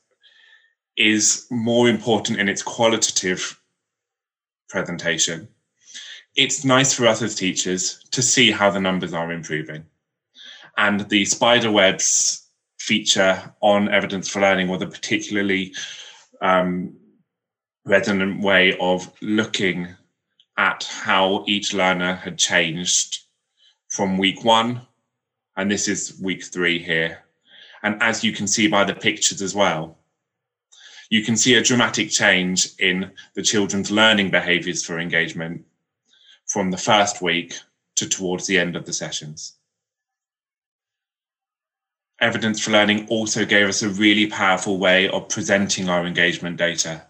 is 0.97 1.47
more 1.51 1.89
important 1.89 2.39
in 2.39 2.49
its 2.49 2.63
qualitative 2.63 3.61
presentation, 4.69 5.49
it's 6.37 6.65
nice 6.65 6.95
for 6.95 7.07
us 7.07 7.23
as 7.23 7.35
teachers 7.35 8.05
to 8.13 8.23
see 8.23 8.51
how 8.51 8.71
the 8.71 8.81
numbers 8.81 9.13
are 9.13 9.33
improving. 9.33 9.85
And 10.77 11.09
the 11.09 11.25
spider 11.25 11.73
webs 11.73 12.47
feature 12.79 13.53
on 13.61 13.89
evidence 13.89 14.29
for 14.29 14.41
learning 14.41 14.69
was 14.69 14.83
a 14.83 14.87
particularly 14.87 15.75
um, 16.41 16.97
resonant 17.85 18.43
way 18.43 18.77
of 18.79 19.13
looking 19.21 19.89
at 20.61 20.85
how 20.85 21.43
each 21.47 21.73
learner 21.73 22.17
had 22.17 22.37
changed 22.37 23.23
from 23.89 24.19
week 24.19 24.45
one, 24.45 24.83
and 25.57 25.71
this 25.71 25.89
is 25.89 26.21
week 26.23 26.45
three 26.45 26.79
here. 26.79 27.25
And 27.83 27.97
as 28.03 28.23
you 28.23 28.33
can 28.33 28.47
see 28.47 28.69
by 28.69 28.85
the 28.85 28.93
pictures 28.93 29.41
as 29.41 29.55
well, 29.55 29.97
you 31.09 31.25
can 31.25 31.35
see 31.35 31.55
a 31.55 31.63
dramatic 31.63 32.11
change 32.11 32.69
in 32.79 33.11
the 33.33 33.43
children's 33.43 33.91
learning 33.91 34.31
behaviours 34.31 34.85
for 34.85 34.99
engagement 34.99 35.65
from 36.47 36.71
the 36.71 36.77
first 36.77 37.23
week 37.23 37.55
to 37.97 38.07
towards 38.07 38.47
the 38.47 38.59
end 38.59 38.77
of 38.77 38.85
the 38.85 38.93
sessions. 38.93 39.55
Evidence 42.21 42.61
for 42.61 42.71
Learning 42.71 43.09
also 43.09 43.47
gave 43.47 43.67
us 43.67 43.83
a 43.83 43.89
really 43.89 44.27
powerful 44.27 44.77
way 44.77 45.09
of 45.09 45.31
presenting 45.31 45.89
our 45.89 46.05
engagement 46.05 46.59
data 46.59 47.07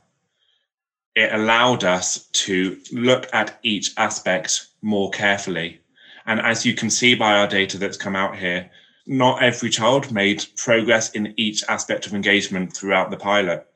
it 1.15 1.33
allowed 1.33 1.85
us 1.85 2.27
to 2.33 2.79
look 2.93 3.29
at 3.33 3.59
each 3.63 3.93
aspect 3.97 4.69
more 4.83 5.11
carefully. 5.11 5.81
And 6.27 6.41
as 6.41 6.65
you 6.65 6.75
can 6.75 6.91
see 6.91 7.15
by 7.15 7.35
our 7.39 7.47
data 7.47 7.79
that's 7.79 7.97
come 7.97 8.15
out 8.15 8.37
here, 8.37 8.71
not 9.07 9.43
every 9.43 9.71
child 9.71 10.13
made 10.13 10.45
progress 10.57 11.11
in 11.11 11.35
each 11.37 11.65
aspect 11.69 12.07
of 12.07 12.15
engagement 12.15 12.77
throughout 12.77 13.11
the 13.11 13.17
pilot. 13.17 13.67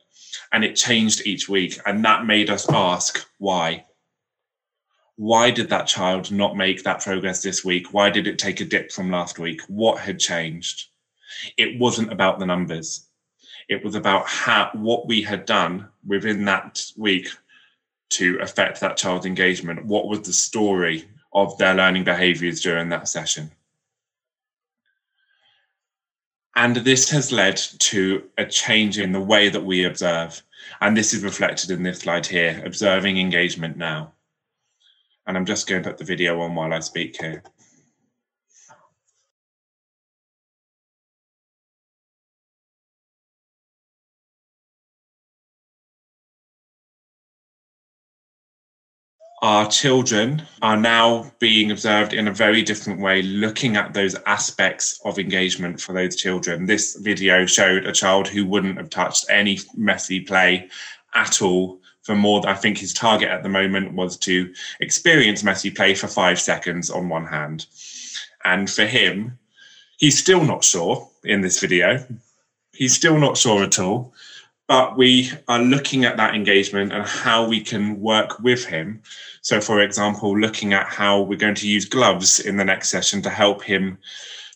And 0.53 0.63
it 0.63 0.75
changed 0.75 1.25
each 1.25 1.49
week. 1.49 1.79
And 1.85 2.03
that 2.05 2.25
made 2.25 2.49
us 2.49 2.69
ask 2.69 3.27
why. 3.37 3.85
Why 5.17 5.51
did 5.51 5.69
that 5.69 5.87
child 5.87 6.31
not 6.31 6.55
make 6.55 6.83
that 6.83 7.01
progress 7.01 7.41
this 7.41 7.65
week? 7.65 7.93
Why 7.93 8.09
did 8.09 8.27
it 8.27 8.39
take 8.39 8.61
a 8.61 8.65
dip 8.65 8.91
from 8.91 9.11
last 9.11 9.39
week? 9.39 9.61
What 9.67 9.99
had 9.99 10.19
changed? 10.19 10.87
It 11.57 11.79
wasn't 11.79 12.11
about 12.11 12.39
the 12.39 12.45
numbers. 12.45 13.07
It 13.67 13.83
was 13.83 13.95
about 13.95 14.27
how 14.27 14.69
what 14.73 15.07
we 15.07 15.21
had 15.21 15.45
done 15.45 15.89
within 16.05 16.45
that 16.45 16.85
week 16.97 17.29
to 18.09 18.37
affect 18.41 18.79
that 18.79 18.97
child's 18.97 19.25
engagement. 19.25 19.85
What 19.85 20.07
was 20.07 20.21
the 20.21 20.33
story 20.33 21.05
of 21.33 21.57
their 21.57 21.73
learning 21.73 22.03
behaviors 22.03 22.61
during 22.61 22.89
that 22.89 23.07
session? 23.07 23.51
And 26.55 26.77
this 26.77 27.09
has 27.09 27.31
led 27.33 27.57
to 27.57 28.23
a 28.37 28.45
change 28.45 28.97
in 28.97 29.11
the 29.11 29.19
way 29.19 29.49
that 29.49 29.65
we 29.65 29.83
observe. 29.83 30.41
And 30.79 30.95
this 30.95 31.13
is 31.13 31.23
reflected 31.23 31.69
in 31.69 31.83
this 31.83 31.99
slide 31.99 32.25
here, 32.25 32.61
observing 32.65 33.17
engagement 33.17 33.75
now. 33.75 34.13
And 35.27 35.35
I'm 35.35 35.45
just 35.45 35.67
going 35.67 35.83
to 35.83 35.89
put 35.89 35.97
the 35.97 36.05
video 36.05 36.39
on 36.39 36.55
while 36.55 36.73
I 36.73 36.79
speak 36.79 37.19
here. 37.19 37.43
Our 49.45 49.69
children 49.69 50.41
are 50.63 50.75
now 50.75 51.31
being 51.37 51.69
observed 51.69 52.13
in 52.13 52.27
a 52.27 52.33
very 52.33 52.63
different 52.63 52.99
way, 52.99 53.21
looking 53.21 53.77
at 53.77 53.93
those 53.93 54.15
aspects 54.25 54.99
of 55.05 55.19
engagement 55.19 55.79
for 55.79 55.93
those 55.93 56.15
children. 56.15 56.65
This 56.65 56.95
video 56.95 57.45
showed 57.45 57.85
a 57.85 57.91
child 57.91 58.27
who 58.27 58.47
wouldn't 58.47 58.79
have 58.79 58.89
touched 58.89 59.27
any 59.29 59.59
messy 59.75 60.19
play 60.19 60.67
at 61.13 61.43
all 61.43 61.79
for 62.01 62.15
more 62.15 62.41
I 62.47 62.55
think 62.55 62.79
his 62.79 62.91
target 62.91 63.29
at 63.29 63.43
the 63.43 63.49
moment 63.49 63.93
was 63.93 64.17
to 64.17 64.51
experience 64.79 65.43
messy 65.43 65.69
play 65.69 65.93
for 65.93 66.07
five 66.07 66.39
seconds 66.39 66.89
on 66.89 67.07
one 67.07 67.27
hand. 67.27 67.67
And 68.45 68.67
for 68.67 68.85
him, 68.85 69.37
he's 69.97 70.17
still 70.17 70.43
not 70.43 70.63
sure 70.63 71.07
in 71.23 71.41
this 71.41 71.59
video. 71.59 72.03
He's 72.73 72.95
still 72.95 73.19
not 73.19 73.37
sure 73.37 73.63
at 73.63 73.77
all 73.77 74.11
but 74.67 74.97
we 74.97 75.31
are 75.47 75.61
looking 75.61 76.05
at 76.05 76.17
that 76.17 76.33
engagement 76.33 76.91
and 76.91 77.05
how 77.05 77.47
we 77.47 77.61
can 77.61 77.99
work 77.99 78.39
with 78.39 78.65
him. 78.65 79.01
So, 79.41 79.61
for 79.61 79.81
example, 79.81 80.37
looking 80.37 80.73
at 80.73 80.87
how 80.87 81.21
we're 81.21 81.37
going 81.37 81.55
to 81.55 81.67
use 81.67 81.85
gloves 81.85 82.39
in 82.39 82.57
the 82.57 82.65
next 82.65 82.89
session 82.89 83.21
to 83.23 83.29
help 83.29 83.61
him 83.63 83.99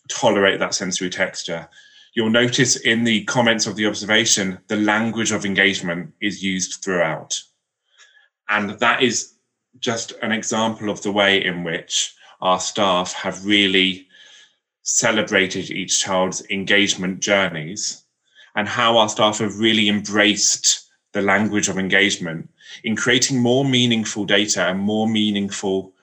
tolerate 0.08 0.60
that 0.60 0.74
sensory 0.74 1.12
texture. 1.12 1.70
You'll 2.14 2.32
notice 2.32 2.76
in 2.78 3.04
the 3.04 3.24
comments 3.26 3.68
of 3.68 3.76
the 3.76 3.86
observation, 3.86 4.58
the 4.68 4.78
language 4.78 5.32
of 5.32 5.46
engagement 5.46 6.12
is 6.22 6.44
used 6.44 6.84
throughout. 6.84 7.40
And 8.50 8.72
that 8.80 9.04
is 9.04 9.34
just 9.80 10.14
an 10.24 10.32
example 10.32 10.90
of 10.90 11.04
the 11.04 11.12
way 11.12 11.46
in 11.46 11.64
which 11.64 12.16
our 12.42 12.60
staff 12.60 13.14
have 13.14 13.46
really 13.46 14.08
celebrated 14.82 15.70
each 15.70 16.00
child's 16.00 16.44
engagement 16.50 17.20
journeys 17.20 17.99
and 18.60 18.68
how 18.68 18.98
our 18.98 19.08
staff 19.08 19.40
have 19.40 19.58
really 19.58 19.88
embraced 19.88 20.90
the 21.14 21.22
language 21.22 21.70
of 21.70 21.80
engagement 21.80 22.50
in 22.84 22.94
creating 22.94 23.40
more 23.40 23.64
meaningful 23.64 24.26
data 24.26 24.68
and 24.68 24.78
more 24.78 25.08
meaningful 25.08 25.94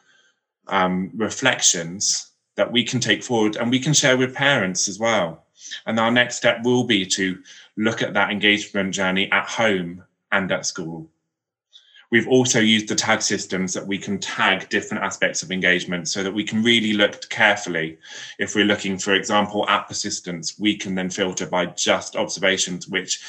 um, 0.68 1.10
reflections 1.14 2.30
that 2.54 2.72
we 2.72 2.82
can 2.82 2.98
take 2.98 3.22
forward 3.22 3.56
and 3.56 3.70
we 3.70 3.78
can 3.78 3.92
share 3.92 4.16
with 4.16 4.34
parents 4.34 4.88
as 4.88 4.98
well. 4.98 5.44
And 5.84 6.00
our 6.00 6.10
next 6.10 6.36
step 6.36 6.64
will 6.64 6.84
be 6.84 7.04
to 7.04 7.38
look 7.76 8.00
at 8.00 8.14
that 8.14 8.30
engagement 8.30 8.94
journey 8.94 9.30
at 9.32 9.46
home 9.46 10.02
and 10.32 10.50
at 10.50 10.64
school. 10.64 11.10
We've 12.10 12.28
also 12.28 12.60
used 12.60 12.88
the 12.88 12.94
tag 12.94 13.20
systems 13.20 13.74
that 13.74 13.86
we 13.86 13.98
can 13.98 14.18
tag 14.18 14.68
different 14.68 15.02
aspects 15.02 15.42
of 15.42 15.50
engagement 15.50 16.08
so 16.08 16.22
that 16.22 16.32
we 16.32 16.44
can 16.44 16.62
really 16.62 16.92
look 16.92 17.28
carefully. 17.30 17.98
If 18.38 18.54
we're 18.54 18.64
looking, 18.64 18.96
for 18.98 19.14
example, 19.14 19.68
at 19.68 19.88
persistence, 19.88 20.58
we 20.58 20.76
can 20.76 20.94
then 20.94 21.10
filter 21.10 21.46
by 21.46 21.66
just 21.66 22.14
observations 22.14 22.86
which 22.86 23.20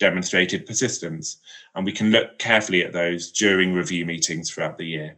demonstrated 0.00 0.66
persistence. 0.66 1.38
And 1.74 1.84
we 1.84 1.92
can 1.92 2.10
look 2.10 2.38
carefully 2.38 2.82
at 2.82 2.92
those 2.92 3.30
during 3.30 3.72
review 3.74 4.04
meetings 4.04 4.50
throughout 4.50 4.76
the 4.76 4.86
year. 4.86 5.16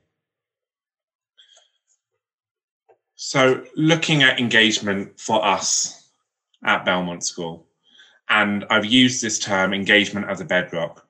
So, 3.17 3.65
looking 3.75 4.23
at 4.23 4.39
engagement 4.39 5.19
for 5.19 5.45
us 5.45 6.11
at 6.65 6.85
Belmont 6.85 7.25
School, 7.25 7.67
And 8.29 8.67
I've 8.69 8.85
used 8.85 9.23
this 9.23 9.39
term 9.39 9.73
engagement 9.73 10.29
as 10.29 10.41
a 10.41 10.45
bedrock, 10.45 11.08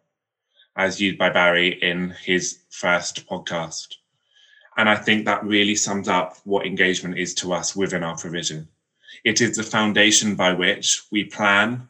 as 0.79 1.01
used 1.01 1.19
by 1.19 1.29
Barry 1.29 1.71
in 1.83 2.15
his 2.25 2.61
first 2.71 3.27
podcast. 3.27 3.97
And 4.77 4.89
I 4.89 4.95
think 4.95 5.25
that 5.25 5.45
really 5.45 5.75
sums 5.75 6.09
up 6.09 6.37
what 6.45 6.65
engagement 6.65 7.19
is 7.19 7.35
to 7.35 7.53
us 7.53 7.75
within 7.75 8.05
our 8.05 8.17
provision. 8.17 8.69
It 9.25 9.41
is 9.41 9.57
the 9.57 9.65
foundation 9.65 10.37
by 10.37 10.53
which 10.53 11.03
we 11.11 11.25
plan, 11.25 11.89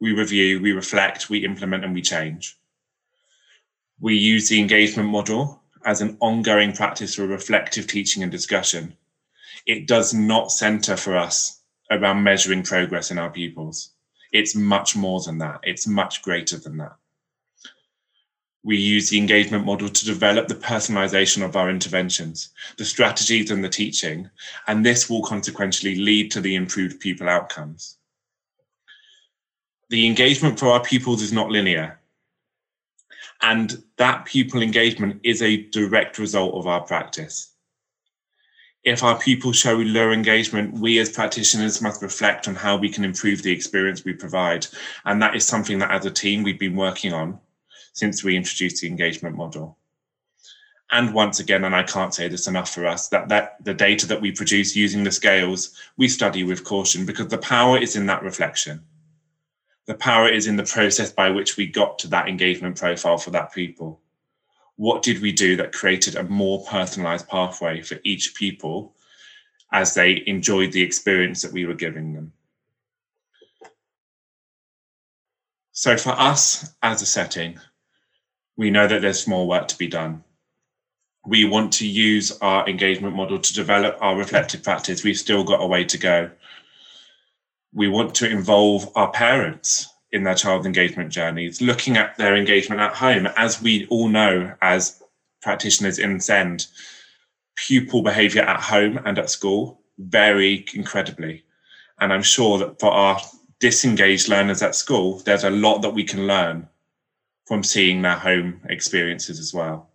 we 0.00 0.14
review, 0.14 0.58
we 0.58 0.72
reflect, 0.72 1.28
we 1.28 1.44
implement, 1.44 1.84
and 1.84 1.92
we 1.92 2.00
change. 2.00 2.56
We 4.00 4.14
use 4.14 4.48
the 4.48 4.58
engagement 4.58 5.10
model 5.10 5.60
as 5.84 6.00
an 6.00 6.16
ongoing 6.20 6.72
practice 6.72 7.14
for 7.14 7.26
reflective 7.26 7.86
teaching 7.86 8.22
and 8.22 8.32
discussion. 8.32 8.96
It 9.66 9.86
does 9.86 10.14
not 10.14 10.50
center 10.50 10.96
for 10.96 11.14
us 11.14 11.60
around 11.90 12.22
measuring 12.22 12.62
progress 12.62 13.10
in 13.10 13.18
our 13.18 13.28
pupils. 13.28 13.90
It's 14.32 14.54
much 14.54 14.96
more 14.96 15.20
than 15.20 15.36
that. 15.38 15.60
It's 15.62 15.86
much 15.86 16.22
greater 16.22 16.56
than 16.56 16.78
that. 16.78 16.96
We 18.62 18.76
use 18.76 19.08
the 19.08 19.18
engagement 19.18 19.64
model 19.64 19.88
to 19.88 20.04
develop 20.04 20.46
the 20.46 20.54
personalization 20.54 21.42
of 21.42 21.56
our 21.56 21.70
interventions, 21.70 22.50
the 22.76 22.84
strategies 22.84 23.50
and 23.50 23.64
the 23.64 23.70
teaching, 23.70 24.28
and 24.66 24.84
this 24.84 25.08
will 25.08 25.22
consequentially 25.22 25.94
lead 25.96 26.30
to 26.32 26.42
the 26.42 26.56
improved 26.56 27.00
pupil 27.00 27.28
outcomes. 27.28 27.96
The 29.88 30.06
engagement 30.06 30.58
for 30.58 30.68
our 30.68 30.82
pupils 30.82 31.22
is 31.22 31.32
not 31.32 31.50
linear. 31.50 31.98
And 33.42 33.82
that 33.96 34.26
pupil 34.26 34.60
engagement 34.60 35.20
is 35.24 35.40
a 35.40 35.56
direct 35.56 36.18
result 36.18 36.54
of 36.54 36.66
our 36.66 36.82
practice. 36.82 37.54
If 38.84 39.02
our 39.02 39.18
pupils 39.18 39.56
show 39.56 39.76
low 39.76 40.10
engagement, 40.10 40.74
we 40.74 40.98
as 40.98 41.10
practitioners 41.10 41.80
must 41.80 42.02
reflect 42.02 42.46
on 42.46 42.54
how 42.54 42.76
we 42.76 42.90
can 42.90 43.04
improve 43.04 43.42
the 43.42 43.52
experience 43.52 44.04
we 44.04 44.12
provide. 44.12 44.66
And 45.06 45.20
that 45.22 45.34
is 45.34 45.46
something 45.46 45.78
that 45.78 45.90
as 45.90 46.04
a 46.04 46.10
team 46.10 46.42
we've 46.42 46.58
been 46.58 46.76
working 46.76 47.14
on 47.14 47.38
since 47.92 48.24
we 48.24 48.36
introduced 48.36 48.80
the 48.80 48.88
engagement 48.88 49.36
model. 49.36 49.76
And 50.92 51.14
once 51.14 51.38
again, 51.38 51.64
and 51.64 51.74
I 51.74 51.84
can't 51.84 52.14
say 52.14 52.26
this 52.28 52.48
enough 52.48 52.74
for 52.74 52.86
us, 52.86 53.08
that, 53.08 53.28
that 53.28 53.64
the 53.64 53.74
data 53.74 54.06
that 54.08 54.20
we 54.20 54.32
produce 54.32 54.74
using 54.74 55.04
the 55.04 55.12
scales, 55.12 55.76
we 55.96 56.08
study 56.08 56.42
with 56.42 56.64
caution 56.64 57.06
because 57.06 57.28
the 57.28 57.38
power 57.38 57.78
is 57.78 57.94
in 57.94 58.06
that 58.06 58.22
reflection 58.22 58.82
the 59.90 59.96
power 59.96 60.28
is 60.28 60.46
in 60.46 60.54
the 60.54 60.62
process 60.62 61.10
by 61.10 61.28
which 61.28 61.56
we 61.56 61.66
got 61.66 61.98
to 61.98 62.06
that 62.06 62.28
engagement 62.28 62.78
profile 62.78 63.18
for 63.18 63.30
that 63.30 63.52
people. 63.52 64.00
What 64.76 65.02
did 65.02 65.20
we 65.20 65.32
do 65.32 65.56
that 65.56 65.72
created 65.72 66.14
a 66.14 66.22
more 66.22 66.64
personalized 66.64 67.26
pathway 67.26 67.82
for 67.82 67.98
each 68.04 68.36
people 68.36 68.94
as 69.72 69.94
they 69.94 70.22
enjoyed 70.28 70.70
the 70.70 70.82
experience 70.82 71.42
that 71.42 71.52
we 71.52 71.66
were 71.66 71.74
giving 71.74 72.12
them? 72.12 72.32
So, 75.72 75.96
for 75.96 76.10
us 76.10 76.72
as 76.82 77.02
a 77.02 77.06
setting, 77.06 77.58
we 78.60 78.70
know 78.70 78.86
that 78.86 79.00
there's 79.00 79.26
more 79.26 79.48
work 79.48 79.66
to 79.68 79.78
be 79.78 79.88
done. 79.88 80.22
We 81.26 81.44
want 81.44 81.72
to 81.74 81.86
use 81.86 82.30
our 82.40 82.68
engagement 82.68 83.16
model 83.16 83.38
to 83.38 83.54
develop 83.54 83.96
our 84.00 84.16
reflective 84.16 84.62
practice. 84.62 85.02
We've 85.02 85.16
still 85.16 85.44
got 85.44 85.62
a 85.62 85.66
way 85.66 85.84
to 85.84 85.98
go 85.98 86.30
we 87.72 87.88
want 87.88 88.14
to 88.16 88.28
involve 88.28 88.90
our 88.96 89.10
parents 89.12 89.88
in 90.12 90.24
their 90.24 90.34
child 90.34 90.66
engagement 90.66 91.10
journeys, 91.10 91.60
looking 91.60 91.96
at 91.96 92.16
their 92.16 92.36
engagement 92.36 92.80
at 92.80 92.94
home. 92.94 93.28
As 93.36 93.62
we 93.62 93.86
all 93.86 94.08
know, 94.08 94.52
as 94.60 95.00
practitioners 95.40 95.98
in 95.98 96.18
SEND, 96.18 96.66
pupil 97.54 98.02
behaviour 98.02 98.42
at 98.42 98.60
home 98.60 98.98
and 99.04 99.18
at 99.18 99.30
school 99.30 99.80
vary 99.98 100.64
incredibly. 100.74 101.44
And 102.00 102.12
I'm 102.12 102.22
sure 102.22 102.58
that 102.58 102.80
for 102.80 102.90
our 102.90 103.20
disengaged 103.60 104.28
learners 104.28 104.62
at 104.62 104.74
school, 104.74 105.20
there's 105.20 105.44
a 105.44 105.50
lot 105.50 105.78
that 105.82 105.94
we 105.94 106.02
can 106.02 106.26
learn 106.26 106.68
from 107.50 107.64
seeing 107.64 108.00
their 108.00 108.14
home 108.16 108.60
experiences 108.68 109.40
as 109.40 109.52
well. 109.52 109.90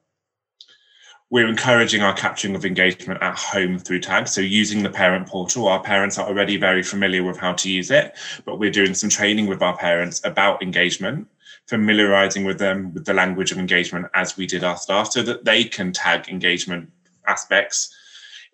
We're 1.30 1.48
encouraging 1.48 2.02
our 2.02 2.14
capturing 2.14 2.54
of 2.54 2.66
engagement 2.66 3.24
at 3.24 3.38
home 3.38 3.80
through 3.80 4.02
tags. 4.02 4.32
So 4.32 4.42
using 4.42 4.84
the 4.84 4.90
parent 4.90 5.26
portal, 5.26 5.70
our 5.70 5.82
parents 5.82 6.18
are 6.18 6.28
already 6.28 6.58
very 6.58 6.84
familiar 6.84 7.24
with 7.24 7.38
how 7.38 7.54
to 7.54 7.72
use 7.72 7.92
it, 7.92 8.18
but 8.44 8.60
we're 8.60 8.72
doing 8.72 8.94
some 8.94 9.10
training 9.10 9.48
with 9.48 9.62
our 9.62 9.78
parents 9.78 10.20
about 10.26 10.62
engagement, 10.62 11.30
familiarizing 11.66 12.44
with 12.44 12.60
them 12.60 12.94
with 12.94 13.06
the 13.06 13.14
language 13.14 13.54
of 13.54 13.58
engagement 13.58 14.08
as 14.16 14.36
we 14.36 14.46
did 14.46 14.66
our 14.66 14.76
staff 14.76 15.14
so 15.14 15.22
that 15.24 15.46
they 15.46 15.64
can 15.64 15.94
tag 15.94 16.28
engagement 16.28 16.92
aspects 17.26 17.96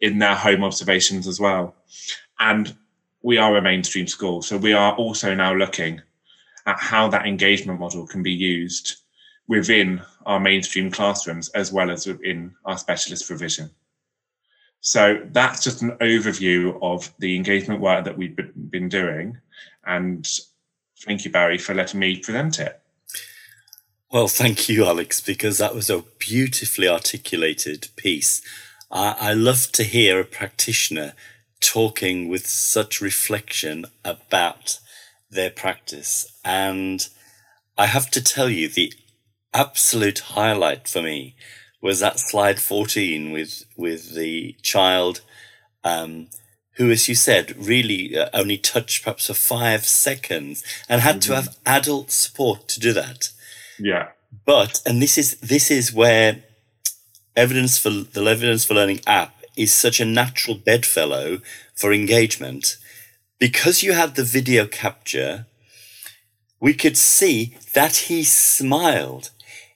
in 0.02 0.20
their 0.20 0.36
home 0.36 0.64
observations 0.64 1.26
as 1.28 1.40
well. 1.40 1.74
And 2.40 2.78
we 3.24 3.40
are 3.40 3.58
a 3.58 3.64
mainstream 3.64 4.06
school. 4.06 4.44
So 4.44 4.58
we 4.58 4.74
are 4.74 4.94
also 4.94 5.34
now 5.34 5.56
looking 5.56 6.04
at 6.66 6.80
how 6.80 7.08
that 7.10 7.26
engagement 7.26 7.80
model 7.80 8.06
can 8.06 8.24
be 8.24 8.32
used 8.32 8.98
within 9.48 10.02
our 10.26 10.40
mainstream 10.40 10.92
classrooms 10.92 11.50
as 11.50 11.72
well 11.72 11.92
as 11.92 12.08
within 12.08 12.54
our 12.66 12.78
specialist 12.78 13.28
provision. 13.28 13.70
So 14.82 15.22
that's 15.32 15.64
just 15.64 15.82
an 15.82 15.92
overview 16.02 16.78
of 16.82 17.14
the 17.20 17.36
engagement 17.36 17.82
work 17.82 18.06
that 18.06 18.18
we've 18.18 18.38
been 18.70 18.90
doing. 18.90 19.38
And 19.86 20.28
thank 21.06 21.24
you, 21.24 21.32
Barry, 21.32 21.58
for 21.58 21.74
letting 21.74 22.00
me 22.00 22.18
present 22.18 22.60
it. 22.60 22.80
Well, 24.12 24.28
thank 24.28 24.68
you, 24.68 24.86
Alex, 24.86 25.22
because 25.22 25.58
that 25.60 25.76
was 25.76 25.90
a 25.90 26.04
beautifully 26.18 26.88
articulated 26.88 27.88
piece. 27.96 28.42
I, 28.90 29.16
I 29.20 29.34
love 29.34 29.72
to 29.74 29.84
hear 29.84 30.20
a 30.20 30.26
practitioner 30.26 31.14
talking 31.62 32.28
with 32.28 32.48
such 32.48 33.00
reflection 33.00 33.86
about 34.04 34.80
their 35.32 35.50
practice. 35.50 36.32
And 36.44 37.08
I 37.78 37.88
have 37.88 38.12
to 38.12 38.24
tell 38.24 38.50
you, 38.50 38.68
the 38.68 38.94
absolute 39.54 40.20
highlight 40.20 40.88
for 40.88 41.02
me 41.02 41.36
was 41.82 42.00
that 42.00 42.20
slide 42.20 42.60
14 42.60 43.32
with 43.32 43.66
with 43.76 44.16
the 44.16 44.56
child 44.62 45.22
um, 45.84 46.28
who, 46.74 46.92
as 46.92 47.10
you 47.10 47.16
said, 47.16 47.56
really 47.58 48.18
uh, 48.18 48.30
only 48.34 48.58
touched 48.58 49.04
perhaps 49.04 49.28
for 49.28 49.34
five 49.34 49.86
seconds 49.86 50.64
and 50.88 51.02
had 51.02 51.16
mm-hmm. 51.16 51.34
to 51.34 51.36
have 51.36 51.58
adult 51.66 52.12
support 52.12 52.68
to 52.70 52.80
do 52.80 52.94
that. 52.94 53.30
Yeah. 53.80 54.10
But 54.46 54.82
and 54.86 55.02
this 55.02 55.18
is 55.18 55.40
this 55.40 55.72
is 55.72 55.94
where 55.94 56.44
evidence 57.36 57.78
for 57.78 57.90
the 57.90 58.24
evidence 58.24 58.66
for 58.66 58.74
learning 58.74 59.02
app 59.08 59.36
is 59.58 59.74
such 59.74 60.00
a 60.00 60.06
natural 60.06 60.56
bedfellow 60.58 61.40
for 61.76 61.92
engagement 61.92 62.78
because 63.42 63.84
you 63.84 63.92
had 63.92 64.16
the 64.16 64.24
video 64.24 64.66
capture. 64.68 65.48
We 66.62 66.74
could 66.74 66.96
see 66.96 67.58
that 67.74 67.96
he 68.08 68.24
smiled 68.24 69.32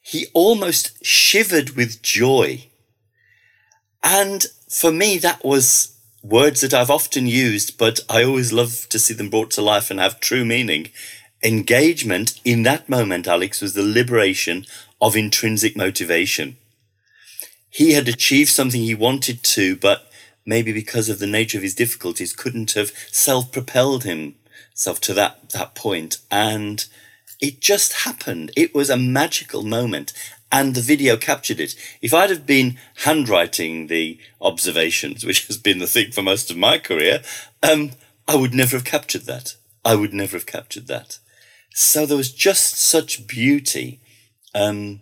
he 0.07 0.27
almost 0.35 1.03
shivered 1.03 1.71
with 1.71 2.03
joy. 2.03 2.67
And 4.03 4.45
for 4.69 4.91
me, 4.91 5.17
that 5.17 5.43
was 5.43 5.97
words 6.21 6.61
that 6.61 6.75
I've 6.75 6.91
often 6.91 7.25
used, 7.25 7.79
but 7.79 8.01
I 8.07 8.23
always 8.23 8.53
love 8.53 8.85
to 8.89 8.99
see 8.99 9.15
them 9.15 9.31
brought 9.31 9.49
to 9.51 9.63
life 9.63 9.89
and 9.89 9.99
have 9.99 10.19
true 10.19 10.45
meaning. 10.45 10.89
Engagement 11.41 12.39
in 12.45 12.61
that 12.63 12.87
moment, 12.87 13.27
Alex, 13.27 13.61
was 13.61 13.73
the 13.73 13.81
liberation 13.81 14.67
of 15.01 15.15
intrinsic 15.15 15.75
motivation. 15.75 16.57
He 17.71 17.93
had 17.93 18.07
achieved 18.07 18.51
something 18.51 18.81
he 18.81 18.93
wanted 18.93 19.41
to, 19.41 19.75
but 19.75 20.11
maybe 20.45 20.71
because 20.71 21.09
of 21.09 21.19
the 21.19 21.27
nature 21.27 21.57
of 21.57 21.63
his 21.63 21.75
difficulties, 21.75 22.33
couldn't 22.33 22.73
have 22.73 22.91
self 23.11 23.51
propelled 23.51 24.03
himself 24.03 25.01
to 25.01 25.13
that, 25.13 25.49
that 25.51 25.75
point. 25.75 26.17
And 26.29 26.85
it 27.41 27.59
just 27.59 28.03
happened. 28.03 28.51
It 28.55 28.73
was 28.73 28.89
a 28.89 28.97
magical 28.97 29.63
moment 29.63 30.13
and 30.51 30.73
the 30.73 30.81
video 30.81 31.17
captured 31.17 31.59
it. 31.59 31.75
If 32.01 32.13
I'd 32.13 32.29
have 32.29 32.45
been 32.45 32.77
handwriting 33.03 33.87
the 33.87 34.19
observations, 34.39 35.25
which 35.25 35.47
has 35.47 35.57
been 35.57 35.79
the 35.79 35.87
thing 35.87 36.11
for 36.11 36.21
most 36.21 36.49
of 36.49 36.57
my 36.57 36.77
career, 36.77 37.21
um, 37.61 37.91
I 38.27 38.35
would 38.35 38.53
never 38.53 38.77
have 38.77 38.85
captured 38.85 39.23
that. 39.23 39.55
I 39.83 39.95
would 39.95 40.13
never 40.13 40.37
have 40.37 40.45
captured 40.45 40.87
that. 40.87 41.19
So 41.73 42.05
there 42.05 42.17
was 42.17 42.31
just 42.31 42.77
such 42.77 43.27
beauty. 43.27 43.99
Um, 44.53 45.01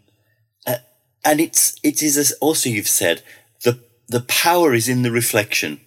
uh, 0.66 0.78
and 1.24 1.40
it's, 1.40 1.80
it 1.84 2.02
is 2.02 2.36
also 2.42 2.70
you've 2.70 2.88
said, 2.88 3.22
the, 3.64 3.80
the 4.14 4.22
power 4.22 4.76
is 4.76 4.88
in 4.88 5.02
the 5.02 5.12
reflection. 5.12 5.82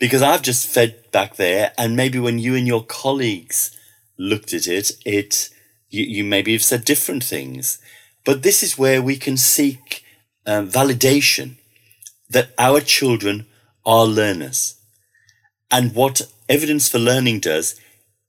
Because 0.00 0.20
I've 0.20 0.42
just 0.42 0.66
fed 0.66 1.12
back 1.12 1.36
there 1.36 1.72
and 1.78 1.94
maybe 1.94 2.18
when 2.18 2.40
you 2.40 2.56
and 2.56 2.66
your 2.66 2.84
colleagues 2.84 3.70
looked 4.18 4.52
at 4.52 4.66
it, 4.66 4.90
it 5.06 5.50
you, 5.88 6.02
you 6.02 6.24
maybe 6.24 6.52
have 6.52 6.64
said 6.64 6.84
different 6.84 7.22
things. 7.22 7.78
But 8.24 8.42
this 8.42 8.64
is 8.64 8.76
where 8.76 9.00
we 9.00 9.16
can 9.16 9.36
seek 9.36 10.04
um, 10.44 10.68
validation 10.68 11.58
that 12.28 12.48
our 12.58 12.80
children 12.80 13.46
are 13.86 14.06
learners. 14.06 14.74
And 15.70 15.94
what 15.94 16.22
evidence 16.48 16.88
for 16.88 16.98
learning 16.98 17.40
does, 17.40 17.80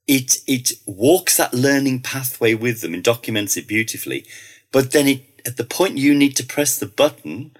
it, 0.06 0.36
it 0.46 0.74
walks 0.86 1.38
that 1.38 1.52
learning 1.52 2.02
pathway 2.02 2.54
with 2.54 2.82
them 2.82 2.94
and 2.94 3.02
documents 3.02 3.56
it 3.56 3.66
beautifully. 3.66 4.24
But 4.70 4.92
then 4.92 5.08
it, 5.08 5.42
at 5.44 5.56
the 5.56 5.64
point 5.64 5.98
you 5.98 6.14
need 6.14 6.36
to 6.36 6.46
press 6.46 6.78
the 6.78 6.86
button, 6.86 7.50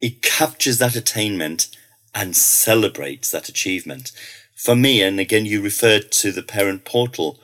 it 0.00 0.22
captures 0.22 0.78
that 0.78 0.96
attainment 0.96 1.68
and 2.14 2.36
celebrates 2.36 3.30
that 3.30 3.48
achievement. 3.48 4.12
For 4.54 4.74
me, 4.74 5.02
and 5.02 5.18
again, 5.20 5.46
you 5.46 5.62
referred 5.62 6.10
to 6.12 6.32
the 6.32 6.42
parent 6.42 6.84
portal 6.84 7.38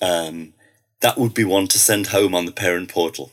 um, 0.00 0.52
that 1.00 1.18
would 1.18 1.34
be 1.34 1.44
one 1.44 1.66
to 1.68 1.78
send 1.78 2.08
home 2.08 2.34
on 2.34 2.44
the 2.44 2.52
parent 2.52 2.88
portal. 2.88 3.30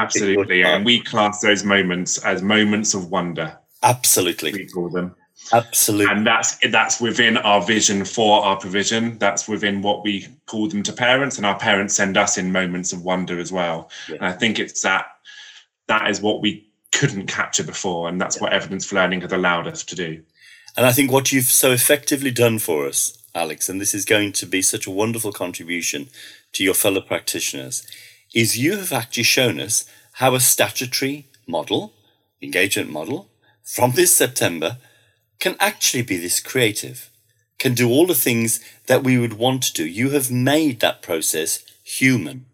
Absolutely, 0.00 0.64
and 0.64 0.84
we 0.84 1.00
class 1.00 1.40
those 1.40 1.62
moments 1.62 2.18
as 2.24 2.42
moments 2.42 2.92
of 2.92 3.10
wonder. 3.10 3.56
Absolutely, 3.82 4.52
we 4.52 4.66
call 4.66 4.88
them. 4.88 5.14
Absolutely, 5.52 6.12
and 6.12 6.26
that's 6.26 6.58
that's 6.70 7.00
within 7.00 7.36
our 7.36 7.62
vision 7.62 8.04
for 8.04 8.44
our 8.44 8.56
provision. 8.56 9.16
That's 9.18 9.46
within 9.46 9.82
what 9.82 10.02
we 10.02 10.26
call 10.46 10.68
them 10.68 10.82
to 10.82 10.92
parents, 10.92 11.36
and 11.36 11.46
our 11.46 11.56
parents 11.56 11.94
send 11.94 12.16
us 12.16 12.36
in 12.36 12.50
moments 12.50 12.92
of 12.92 13.04
wonder 13.04 13.38
as 13.38 13.52
well. 13.52 13.90
Yeah. 14.08 14.16
And 14.16 14.26
I 14.26 14.32
think 14.32 14.58
it's 14.58 14.82
that 14.82 15.06
that 15.86 16.10
is 16.10 16.20
what 16.20 16.40
we 16.40 16.68
couldn't 16.92 17.26
capture 17.26 17.64
before, 17.64 18.08
and 18.08 18.20
that's 18.20 18.36
yeah. 18.36 18.42
what 18.42 18.52
evidence 18.52 18.86
for 18.86 18.96
learning 18.96 19.20
has 19.22 19.32
allowed 19.32 19.66
us 19.66 19.84
to 19.84 19.94
do. 19.94 20.22
And 20.76 20.86
I 20.86 20.92
think 20.92 21.10
what 21.10 21.32
you've 21.32 21.44
so 21.44 21.72
effectively 21.72 22.30
done 22.30 22.58
for 22.58 22.86
us, 22.86 23.16
Alex, 23.34 23.68
and 23.68 23.80
this 23.80 23.94
is 23.94 24.04
going 24.04 24.32
to 24.32 24.46
be 24.46 24.62
such 24.62 24.86
a 24.86 24.90
wonderful 24.90 25.32
contribution 25.32 26.08
to 26.52 26.64
your 26.64 26.74
fellow 26.74 27.00
practitioners, 27.00 27.86
is 28.34 28.58
you 28.58 28.76
have 28.76 28.92
actually 28.92 29.22
shown 29.22 29.58
us 29.60 29.86
how 30.14 30.34
a 30.34 30.40
statutory 30.40 31.28
model, 31.46 31.92
engagement 32.42 32.90
model, 32.90 33.30
from 33.62 33.92
this 33.92 34.14
September 34.14 34.78
can 35.38 35.56
actually 35.60 36.02
be 36.02 36.16
this 36.16 36.40
creative, 36.40 37.10
can 37.58 37.74
do 37.74 37.88
all 37.88 38.06
the 38.06 38.14
things 38.14 38.60
that 38.86 39.02
we 39.02 39.18
would 39.18 39.34
want 39.34 39.62
to 39.64 39.72
do. 39.72 39.86
You 39.86 40.10
have 40.10 40.30
made 40.30 40.80
that 40.80 41.02
process 41.02 41.64
human 41.82 42.46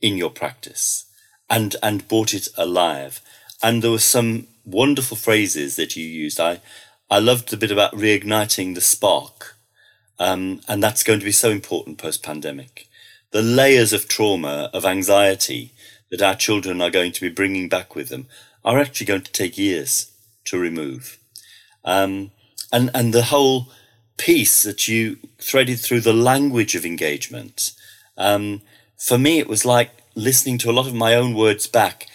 in 0.00 0.16
your 0.16 0.30
practice 0.30 1.06
and, 1.50 1.76
and 1.82 2.08
brought 2.08 2.34
it 2.34 2.48
alive. 2.56 3.20
And 3.62 3.82
there 3.82 3.90
were 3.90 3.98
some 3.98 4.46
wonderful 4.64 5.16
phrases 5.16 5.76
that 5.76 5.96
you 5.96 6.04
used. 6.04 6.38
I, 6.38 6.60
I 7.10 7.18
loved 7.18 7.50
the 7.50 7.56
bit 7.56 7.70
about 7.70 7.92
reigniting 7.92 8.74
the 8.74 8.80
spark. 8.80 9.56
Um, 10.18 10.60
and 10.68 10.82
that's 10.82 11.04
going 11.04 11.20
to 11.20 11.24
be 11.24 11.32
so 11.32 11.50
important 11.50 11.98
post 11.98 12.22
pandemic. 12.22 12.88
The 13.30 13.42
layers 13.42 13.92
of 13.92 14.08
trauma, 14.08 14.70
of 14.72 14.84
anxiety 14.84 15.72
that 16.10 16.22
our 16.22 16.34
children 16.34 16.80
are 16.80 16.90
going 16.90 17.12
to 17.12 17.20
be 17.20 17.28
bringing 17.28 17.68
back 17.68 17.94
with 17.94 18.08
them 18.08 18.26
are 18.64 18.78
actually 18.78 19.06
going 19.06 19.22
to 19.22 19.32
take 19.32 19.58
years 19.58 20.10
to 20.44 20.58
remove. 20.58 21.18
Um, 21.84 22.30
and, 22.72 22.90
and 22.94 23.12
the 23.12 23.24
whole 23.24 23.68
piece 24.16 24.62
that 24.62 24.88
you 24.88 25.18
threaded 25.38 25.78
through 25.78 26.00
the 26.00 26.12
language 26.12 26.74
of 26.74 26.84
engagement, 26.84 27.72
um, 28.16 28.62
for 28.96 29.18
me, 29.18 29.38
it 29.38 29.48
was 29.48 29.64
like 29.64 29.90
listening 30.14 30.58
to 30.58 30.70
a 30.70 30.72
lot 30.72 30.86
of 30.86 30.94
my 30.94 31.14
own 31.14 31.34
words 31.34 31.66
back, 31.66 32.06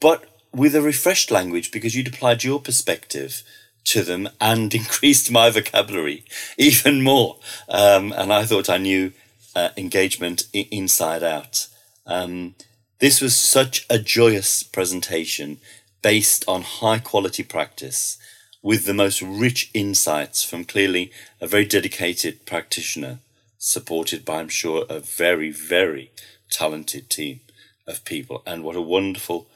but 0.00 0.24
with 0.54 0.74
a 0.74 0.82
refreshed 0.82 1.30
language 1.30 1.70
because 1.70 1.94
you'd 1.94 2.08
applied 2.08 2.44
your 2.44 2.60
perspective 2.60 3.42
to 3.84 4.02
them 4.02 4.28
and 4.40 4.74
increased 4.82 5.30
my 5.30 5.50
vocabulary 5.50 6.24
even 6.58 7.02
more. 7.02 7.38
Um, 7.68 8.12
and 8.12 8.32
I 8.32 8.44
thought 8.44 8.70
I 8.70 8.78
knew 8.78 9.12
uh, 9.54 9.70
engagement 9.76 10.44
I- 10.54 10.68
inside 10.70 11.22
out. 11.22 11.66
Um, 12.06 12.54
this 12.98 13.20
was 13.20 13.36
such 13.36 13.86
a 13.90 13.98
joyous 13.98 14.62
presentation 14.62 15.58
based 16.02 16.44
on 16.48 16.62
high 16.62 16.98
quality 16.98 17.42
practice 17.42 18.18
with 18.62 18.84
the 18.84 18.94
most 18.94 19.20
rich 19.20 19.70
insights 19.74 20.44
from 20.44 20.64
clearly 20.64 21.10
a 21.40 21.46
very 21.46 21.64
dedicated 21.64 22.46
practitioner, 22.46 23.18
supported 23.58 24.24
by, 24.24 24.38
I'm 24.38 24.48
sure, 24.48 24.84
a 24.88 25.00
very, 25.00 25.50
very 25.50 26.12
talented 26.48 27.10
team 27.10 27.40
of 27.86 28.04
people. 28.04 28.42
And 28.46 28.62
what 28.62 28.76
a 28.76 28.80
wonderful, 28.80 29.48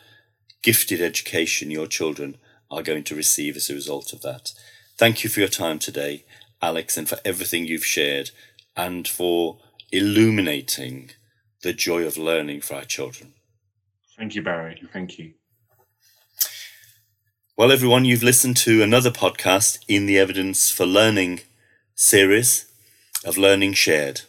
gifted 0.66 1.00
education 1.00 1.70
your 1.70 1.87
children 1.87 2.37
are 2.72 2.83
going 2.83 3.05
to 3.05 3.14
receive 3.14 3.55
as 3.55 3.70
a 3.70 3.74
result 3.74 4.12
of 4.12 4.20
that. 4.22 4.50
Thank 4.98 5.22
you 5.22 5.31
for 5.31 5.38
your 5.38 5.48
time 5.48 5.79
today, 5.79 6.24
Alex, 6.61 6.96
and 6.96 7.09
for 7.09 7.18
everything 7.24 7.68
you've 7.68 7.85
shared 7.85 8.33
and 8.76 9.07
for 9.07 9.59
illuminating 9.92 11.11
the 11.62 11.72
joy 11.72 12.05
of 12.05 12.16
learning 12.16 12.62
for 12.62 12.74
our 12.74 12.85
children. 12.85 13.35
Thank 14.18 14.35
you, 14.35 14.42
Barry. 14.42 14.83
Thank 14.92 15.20
you. 15.20 15.35
Well, 17.57 17.70
everyone, 17.70 18.05
you've 18.05 18.24
listened 18.24 18.57
to 18.57 18.83
another 18.83 19.12
podcast 19.12 19.79
in 19.87 20.07
the 20.07 20.18
Evidence 20.18 20.68
for 20.68 20.85
Learning 20.85 21.42
series 21.94 22.66
of 23.24 23.38
Learning 23.38 23.72
Shared. 23.72 24.22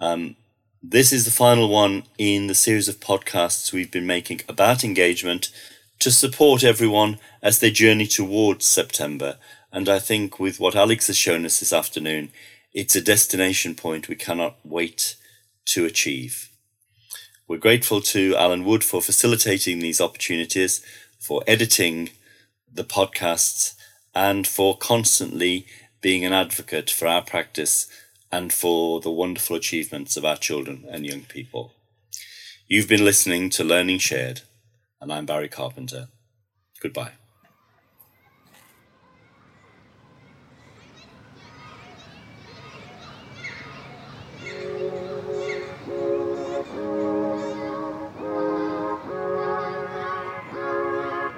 Um, 0.00 0.36
this 0.90 1.12
is 1.12 1.24
the 1.24 1.32
final 1.32 1.68
one 1.68 2.04
in 2.16 2.46
the 2.46 2.54
series 2.54 2.86
of 2.86 3.00
podcasts 3.00 3.72
we've 3.72 3.90
been 3.90 4.06
making 4.06 4.40
about 4.48 4.84
engagement 4.84 5.50
to 5.98 6.12
support 6.12 6.62
everyone 6.62 7.18
as 7.42 7.58
they 7.58 7.72
journey 7.72 8.06
towards 8.06 8.64
September. 8.64 9.36
And 9.72 9.88
I 9.88 9.98
think 9.98 10.38
with 10.38 10.60
what 10.60 10.76
Alex 10.76 11.08
has 11.08 11.16
shown 11.16 11.44
us 11.44 11.58
this 11.58 11.72
afternoon, 11.72 12.30
it's 12.72 12.94
a 12.94 13.00
destination 13.00 13.74
point 13.74 14.08
we 14.08 14.14
cannot 14.14 14.58
wait 14.62 15.16
to 15.66 15.84
achieve. 15.84 16.50
We're 17.48 17.58
grateful 17.58 18.00
to 18.02 18.36
Alan 18.36 18.64
Wood 18.64 18.84
for 18.84 19.02
facilitating 19.02 19.80
these 19.80 20.00
opportunities, 20.00 20.84
for 21.18 21.42
editing 21.48 22.10
the 22.72 22.84
podcasts, 22.84 23.74
and 24.14 24.46
for 24.46 24.78
constantly 24.78 25.66
being 26.00 26.24
an 26.24 26.32
advocate 26.32 26.90
for 26.90 27.08
our 27.08 27.22
practice 27.22 27.88
and 28.36 28.52
for 28.52 29.00
the 29.00 29.10
wonderful 29.10 29.56
achievements 29.56 30.14
of 30.18 30.24
our 30.24 30.36
children 30.36 30.84
and 30.90 31.06
young 31.06 31.22
people. 31.22 31.72
You've 32.68 32.86
been 32.86 33.02
listening 33.02 33.48
to 33.50 33.64
Learning 33.64 33.98
Shared 33.98 34.42
and 35.00 35.10
I'm 35.10 35.24
Barry 35.24 35.48
Carpenter. 35.48 36.08
Goodbye. 36.82 37.12